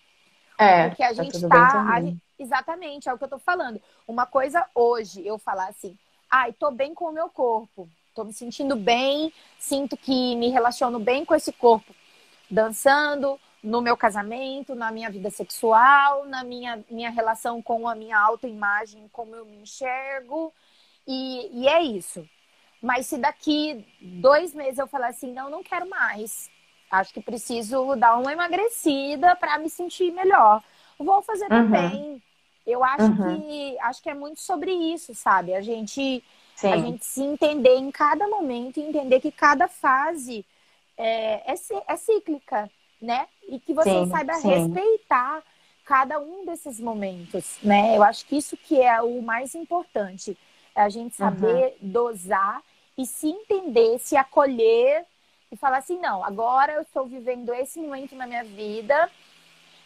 [0.58, 1.88] É, porque a tá gente tá.
[1.94, 3.82] A gente, exatamente, é o que eu tô falando.
[4.08, 5.98] Uma coisa hoje, eu falar assim,
[6.30, 11.00] ai, tô bem com o meu corpo, tô me sentindo bem, sinto que me relaciono
[11.00, 11.94] bem com esse corpo,
[12.50, 18.18] dançando, no meu casamento, na minha vida sexual, na minha, minha relação com a minha
[18.18, 20.54] autoimagem, como eu me enxergo.
[21.06, 22.28] E, e é isso.
[22.88, 26.50] Mas se daqui dois meses eu falar assim, não, não quero mais,
[26.90, 30.64] acho que preciso dar uma emagrecida para me sentir melhor,
[30.98, 31.50] vou fazer uhum.
[31.50, 32.24] também.
[32.66, 33.42] Eu acho uhum.
[33.42, 35.54] que acho que é muito sobre isso, sabe?
[35.54, 36.24] A gente
[36.56, 36.72] Sim.
[36.72, 40.46] a gente se entender em cada momento e entender que cada fase
[40.98, 41.56] é, é,
[41.90, 42.72] é cíclica,
[43.02, 43.28] né?
[43.50, 44.48] E que você sim, saiba sim.
[44.48, 45.44] respeitar
[45.84, 47.98] cada um desses momentos, né?
[47.98, 50.38] Eu acho que isso que é o mais importante.
[50.74, 51.90] É a gente saber uhum.
[51.92, 52.62] dosar
[52.98, 55.06] e se entender, se acolher
[55.52, 59.12] e falar assim: não, agora eu estou vivendo esse momento na minha vida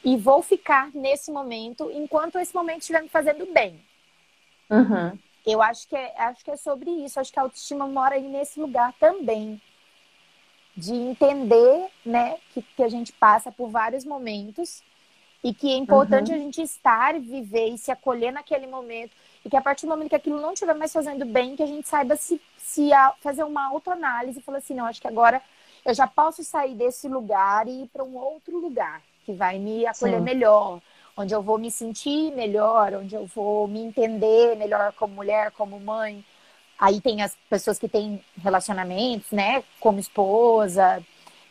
[0.03, 3.83] e vou ficar nesse momento enquanto esse momento estiver me fazendo bem.
[4.69, 5.17] Uhum.
[5.45, 7.19] Eu acho que, é, acho que é sobre isso.
[7.19, 9.61] Acho que a autoestima mora aí nesse lugar também.
[10.75, 14.81] De entender, né, que, que a gente passa por vários momentos
[15.43, 16.37] E que é importante uhum.
[16.37, 19.15] a gente estar, viver e se acolher naquele momento.
[19.43, 21.67] E que a partir do momento que aquilo não estiver mais fazendo bem, que a
[21.67, 25.41] gente saiba se, se a, fazer uma autoanálise e falar assim, não, acho que agora
[25.83, 29.85] eu já posso sair desse lugar e ir para um outro lugar que vai me
[29.85, 30.23] acolher Sim.
[30.23, 30.79] melhor,
[31.17, 35.79] onde eu vou me sentir melhor, onde eu vou me entender melhor como mulher, como
[35.79, 36.23] mãe.
[36.79, 41.03] Aí tem as pessoas que têm relacionamentos, né, como esposa,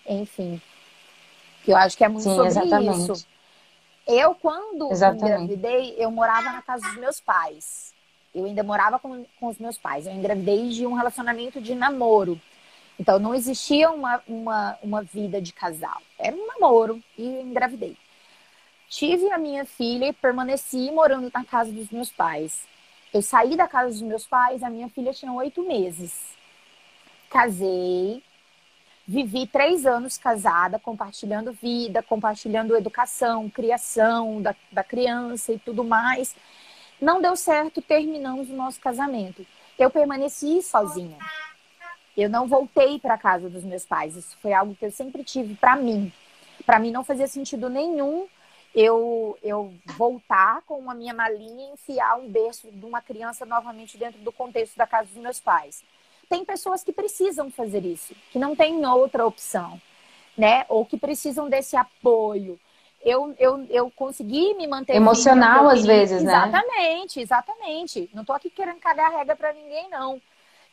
[0.06, 0.60] enfim.
[1.64, 3.12] Que eu acho que é muito Sim, sobre exatamente.
[3.12, 3.26] isso.
[4.06, 5.44] Eu, quando exatamente.
[5.44, 7.94] engravidei, eu morava na casa dos meus pais.
[8.34, 10.06] Eu ainda morava com, com os meus pais.
[10.06, 12.40] Eu engravidei de um relacionamento de namoro.
[12.98, 16.00] Então, não existia uma, uma, uma vida de casal.
[16.18, 17.96] Era um namoro e engravidei.
[18.88, 22.66] Tive a minha filha e permaneci morando na casa dos meus pais.
[23.12, 26.36] Eu saí da casa dos meus pais, a minha filha tinha oito meses.
[27.28, 28.22] Casei,
[29.10, 36.36] vivi três anos casada, compartilhando vida, compartilhando educação, criação da, da criança e tudo mais.
[37.00, 39.44] Não deu certo, terminamos o nosso casamento.
[39.76, 41.18] Eu permaneci sozinha.
[42.16, 44.14] Eu não voltei para casa dos meus pais.
[44.14, 46.12] Isso foi algo que eu sempre tive para mim.
[46.64, 48.28] Para mim não fazia sentido nenhum
[48.72, 53.98] eu eu voltar com a minha malinha e enfiar um berço de uma criança novamente
[53.98, 55.82] dentro do contexto da casa dos meus pais.
[56.30, 59.82] Tem pessoas que precisam fazer isso, que não tem outra opção,
[60.38, 60.64] né?
[60.68, 62.56] Ou que precisam desse apoio.
[63.02, 66.32] Eu, eu, eu consegui me manter emocional às vezes, né?
[66.32, 68.10] Exatamente, exatamente.
[68.14, 70.22] Não estou aqui querendo cagar regra para ninguém não.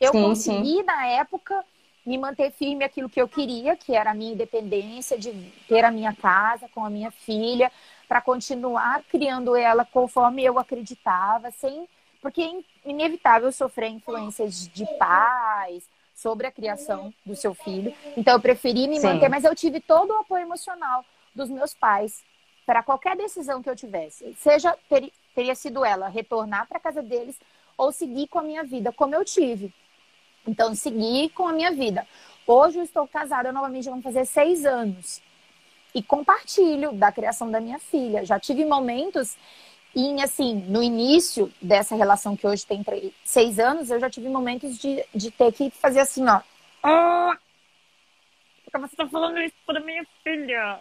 [0.00, 0.82] Eu sim, consegui, sim.
[0.84, 1.64] na época,
[2.06, 5.32] me manter firme aquilo que eu queria, que era a minha independência, de
[5.66, 7.72] ter a minha casa com a minha filha,
[8.06, 11.88] para continuar criando ela conforme eu acreditava, sem
[12.20, 12.42] porque
[12.90, 17.94] inevitável sofrer influências de pais sobre a criação do seu filho.
[18.16, 19.06] Então eu preferi me Sim.
[19.06, 22.24] manter, mas eu tive todo o apoio emocional dos meus pais
[22.66, 27.38] para qualquer decisão que eu tivesse, seja ter, teria sido ela retornar para casa deles
[27.78, 29.72] ou seguir com a minha vida como eu tive.
[30.46, 32.06] Então, seguir com a minha vida.
[32.46, 35.22] Hoje eu estou casada, novamente vamos fazer seis anos.
[35.94, 38.24] E compartilho da criação da minha filha.
[38.24, 39.36] Já tive momentos
[39.94, 44.28] em, assim, no início dessa relação que hoje tem três, seis anos, eu já tive
[44.28, 46.40] momentos de, de ter que fazer assim, ó.
[46.82, 47.36] Ah,
[48.64, 50.80] porque você está falando isso para minha filha?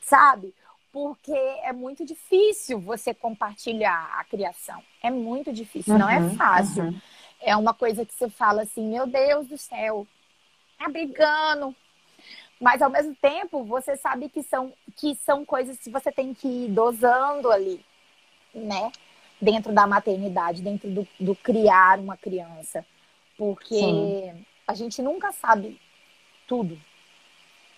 [0.00, 0.54] Sabe?
[0.92, 4.82] Porque é muito difícil você compartilhar a criação.
[5.02, 6.84] É muito difícil, uhum, não é uhum, fácil.
[6.84, 7.00] Uhum
[7.42, 10.06] é uma coisa que você fala assim, meu Deus do céu,
[10.78, 11.74] tá brigando.
[12.60, 16.46] Mas ao mesmo tempo, você sabe que são, que são coisas que você tem que
[16.46, 17.84] ir dosando ali,
[18.54, 18.90] né?
[19.40, 22.84] Dentro da maternidade, dentro do, do criar uma criança.
[23.36, 24.44] Porque Sim.
[24.66, 25.80] a gente nunca sabe
[26.46, 26.78] tudo,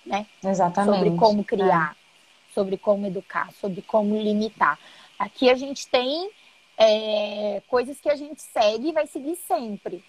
[0.05, 0.27] né?
[0.43, 0.99] Exatamente.
[0.99, 2.53] Sobre como criar, é.
[2.53, 4.79] sobre como educar, sobre como limitar.
[5.19, 6.31] Aqui a gente tem
[6.77, 10.05] é, coisas que a gente segue e vai seguir sempre.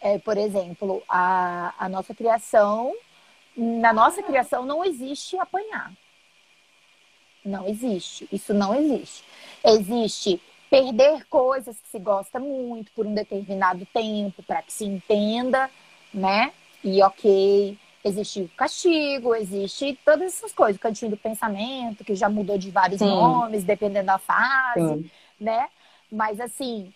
[0.00, 2.94] É, por exemplo, a, a nossa criação,
[3.56, 5.92] na nossa criação não existe apanhar.
[7.44, 8.28] Não existe.
[8.30, 9.24] Isso não existe.
[9.64, 10.40] Existe
[10.70, 15.70] perder coisas que se gosta muito por um determinado tempo para que se entenda,
[16.12, 16.52] né?
[16.82, 22.28] E ok, existe o castigo, existe todas essas coisas, o cantinho do pensamento, que já
[22.28, 23.08] mudou de vários Sim.
[23.08, 24.80] nomes, dependendo da fase.
[24.80, 25.10] Sim
[25.42, 25.68] né?
[26.10, 26.92] Mas assim,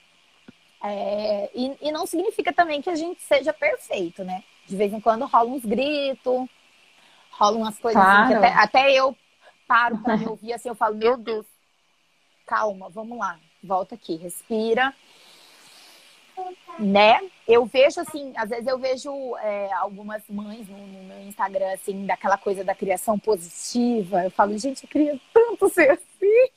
[0.83, 1.51] é...
[1.55, 4.45] e, e, não significa também que a gente seja perfeito, né?
[4.67, 6.49] De vez em quando rola uns gritos,
[7.31, 8.25] rolam umas coisas claro.
[8.25, 9.17] assim, até, até, eu
[9.67, 11.45] paro para me ouvir assim, eu falo, meu Deus,
[12.47, 14.95] calma, vamos lá, volta aqui, respira.
[16.79, 17.19] Né?
[17.49, 22.05] Eu vejo assim, às vezes eu vejo é, algumas mães no, no, meu Instagram, assim,
[22.05, 24.25] daquela coisa da criação positiva.
[24.25, 26.51] Eu falo, gente, eu queria tanto ser assim.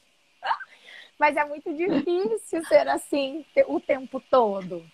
[1.18, 4.86] Mas é muito difícil ser assim o tempo todo.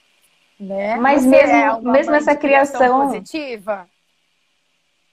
[0.59, 0.95] Né?
[0.97, 3.89] Mas Você mesmo, é mesmo essa criação positiva.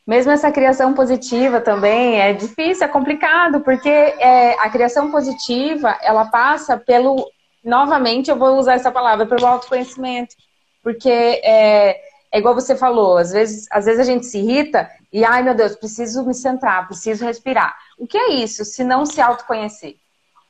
[0.07, 6.24] Mesmo essa criação positiva também é difícil, é complicado, porque é, a criação positiva ela
[6.24, 7.24] passa pelo,
[7.64, 10.34] novamente eu vou usar essa palavra, pelo autoconhecimento.
[10.82, 12.00] Porque é,
[12.32, 15.55] é igual você falou, às vezes, às vezes a gente se irrita e, ai meu
[15.55, 17.76] Deus, preciso me centrar, preciso respirar.
[17.96, 19.96] O que é isso se não se autoconhecer?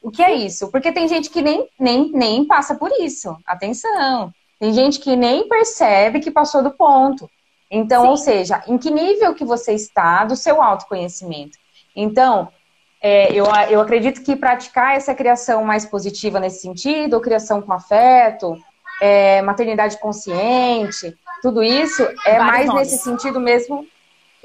[0.00, 0.70] O que é isso?
[0.70, 3.36] Porque tem gente que nem, nem, nem passa por isso.
[3.46, 4.32] Atenção.
[4.58, 7.28] Tem gente que nem percebe que passou do ponto.
[7.74, 8.08] Então, Sim.
[8.08, 11.56] ou seja, em que nível que você está do seu autoconhecimento?
[11.96, 12.52] Então,
[13.00, 17.72] é, eu, eu acredito que praticar essa criação mais positiva nesse sentido, ou criação com
[17.72, 18.58] afeto,
[19.00, 22.90] é, maternidade consciente, tudo isso é vários mais nomes.
[22.90, 23.86] nesse sentido mesmo,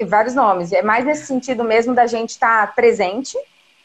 [0.06, 3.36] vários nomes, é mais nesse sentido mesmo da gente estar tá presente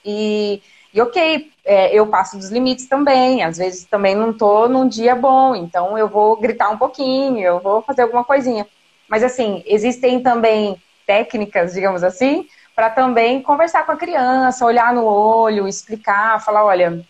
[0.05, 0.61] E,
[0.93, 3.43] e ok, é, eu passo dos limites também.
[3.43, 7.59] Às vezes também não tô num dia bom, então eu vou gritar um pouquinho, eu
[7.59, 8.65] vou fazer alguma coisinha.
[9.09, 15.05] Mas assim, existem também técnicas, digamos assim, para também conversar com a criança, olhar no
[15.05, 17.05] olho, explicar, falar, olha,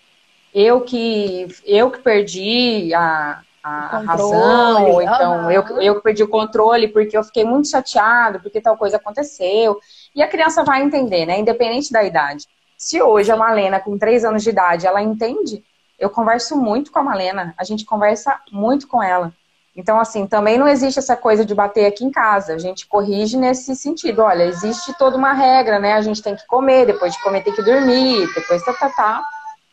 [0.54, 5.52] eu que eu que perdi a, a razão, ou então uhum.
[5.52, 9.80] eu, eu que perdi o controle porque eu fiquei muito chateado, porque tal coisa aconteceu.
[10.14, 11.40] E a criança vai entender, né?
[11.40, 12.46] Independente da idade.
[12.78, 15.64] Se hoje a Malena, com três anos de idade, ela entende,
[15.98, 19.34] eu converso muito com a Malena, a gente conversa muito com ela.
[19.76, 22.54] Então, assim, também não existe essa coisa de bater aqui em casa.
[22.54, 24.22] A gente corrige nesse sentido.
[24.22, 25.94] Olha, existe toda uma regra, né?
[25.94, 29.24] A gente tem que comer, depois de comer tem que dormir, depois tá, tá, tá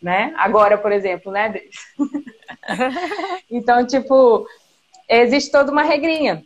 [0.01, 0.33] né?
[0.37, 1.55] Agora, por exemplo, né?
[3.51, 4.47] então, tipo,
[5.09, 6.43] existe toda uma regrinha.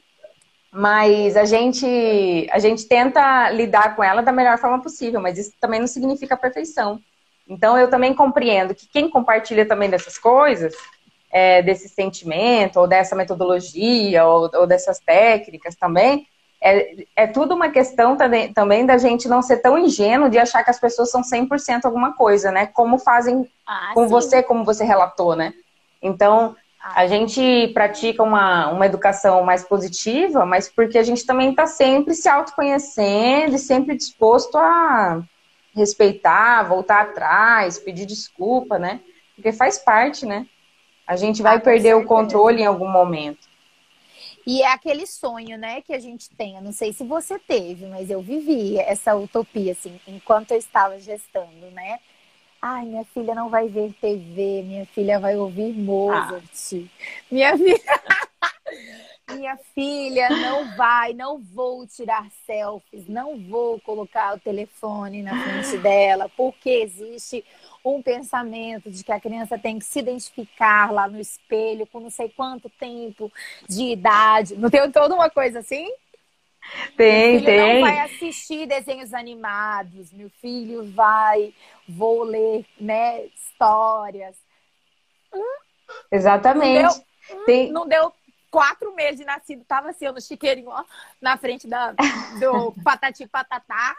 [0.73, 5.53] Mas a gente, a gente tenta lidar com ela da melhor forma possível, mas isso
[5.61, 6.99] também não significa perfeição.
[7.49, 10.75] Então, eu também compreendo que quem compartilha também dessas coisas,
[11.35, 16.29] é, desse sentimento, ou dessa metodologia, ou, ou dessas técnicas também,
[16.63, 20.63] é, é tudo uma questão também, também da gente não ser tão ingênuo de achar
[20.63, 22.67] que as pessoas são 100% alguma coisa, né?
[22.67, 24.09] Como fazem ah, com sim.
[24.09, 25.53] você, como você relatou, né?
[26.01, 27.01] Então, ah.
[27.01, 32.15] a gente pratica uma, uma educação mais positiva, mas porque a gente também está sempre
[32.15, 35.21] se autoconhecendo e sempre disposto a
[35.75, 39.01] respeitar, voltar atrás, pedir desculpa, né?
[39.35, 40.47] Porque faz parte, né?
[41.07, 43.49] A gente vai ah, perder o controle em algum momento.
[44.47, 46.57] E é aquele sonho, né, que a gente tem.
[46.57, 50.99] Eu não sei se você teve, mas eu vivi essa utopia, assim, enquanto eu estava
[50.99, 51.99] gestando, né?
[52.61, 56.45] Ai, minha filha não vai ver TV, minha filha vai ouvir Mozart.
[56.73, 56.89] Ah.
[57.31, 57.79] Minha filha.
[59.31, 65.77] minha filha não vai, não vou tirar selfies, não vou colocar o telefone na frente
[65.79, 67.45] dela, porque existe
[67.85, 72.11] um pensamento de que a criança tem que se identificar lá no espelho com não
[72.11, 73.31] sei quanto tempo
[73.69, 74.57] de idade.
[74.57, 75.93] Não tem toda uma coisa assim?
[76.97, 77.75] Tem, meu filho tem.
[77.75, 81.53] não vai assistir desenhos animados, meu filho vai,
[81.87, 84.35] vou ler, né, histórias.
[85.33, 85.59] Hum,
[86.11, 86.83] Exatamente.
[86.83, 87.73] Não deu, hum, tem...
[87.73, 88.13] não deu
[88.51, 90.85] quatro meses de nascido, tava assim, no chiqueirinho, ó,
[91.21, 91.93] na frente da,
[92.41, 93.95] do patati patatá,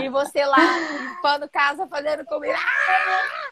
[0.00, 2.56] e você lá limpando casa, fazendo comida.
[2.56, 3.48] Ah!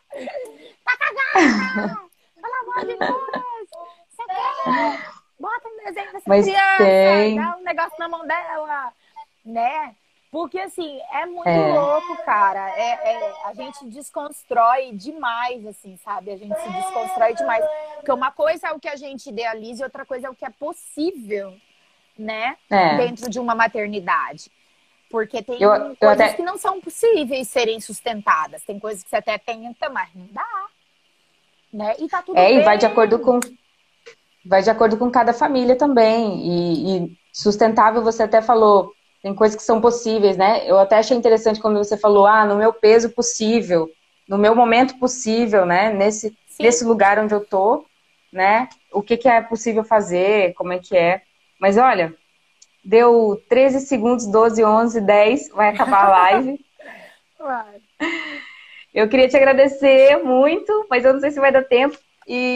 [0.84, 2.00] Tá cagada!
[2.34, 3.68] Pelo amor de Deus!
[4.10, 5.16] Você quer?
[5.38, 7.36] Bota um desenho dessa Mas criança, tem...
[7.36, 8.92] dá um negócio na mão dela,
[9.44, 9.94] né?
[10.30, 11.72] Porque, assim, é muito é.
[11.72, 12.70] louco, cara.
[12.70, 16.30] É, é, a gente desconstrói demais, assim, sabe?
[16.30, 17.64] A gente se desconstrói demais.
[17.96, 20.44] Porque uma coisa é o que a gente idealiza e outra coisa é o que
[20.44, 21.56] é possível,
[22.18, 22.56] né?
[22.68, 22.96] É.
[22.96, 24.50] Dentro de uma maternidade.
[25.10, 26.32] Porque tem eu, coisas eu até...
[26.34, 28.62] que não são possíveis serem sustentadas.
[28.64, 30.66] Tem coisas que você até tenta, mas não dá.
[31.72, 31.94] Né?
[31.98, 32.58] E tá tudo É, bem.
[32.58, 33.38] e vai de acordo com
[34.44, 36.40] vai de acordo com cada família também.
[36.40, 38.92] E, e, sustentável, você até falou,
[39.22, 40.62] tem coisas que são possíveis, né?
[40.66, 43.90] Eu até achei interessante quando você falou, ah, no meu peso possível,
[44.28, 45.92] no meu momento possível, né?
[45.92, 47.84] Nesse, nesse lugar onde eu tô,
[48.32, 48.68] né?
[48.92, 51.22] O que, que é possível fazer, como é que é.
[51.60, 52.14] Mas olha,
[52.86, 56.64] Deu 13 segundos, 12, 11, 10, vai acabar a live.
[57.38, 57.80] Vai.
[58.94, 61.98] Eu queria te agradecer muito, mas eu não sei se vai dar tempo.
[62.26, 62.54] E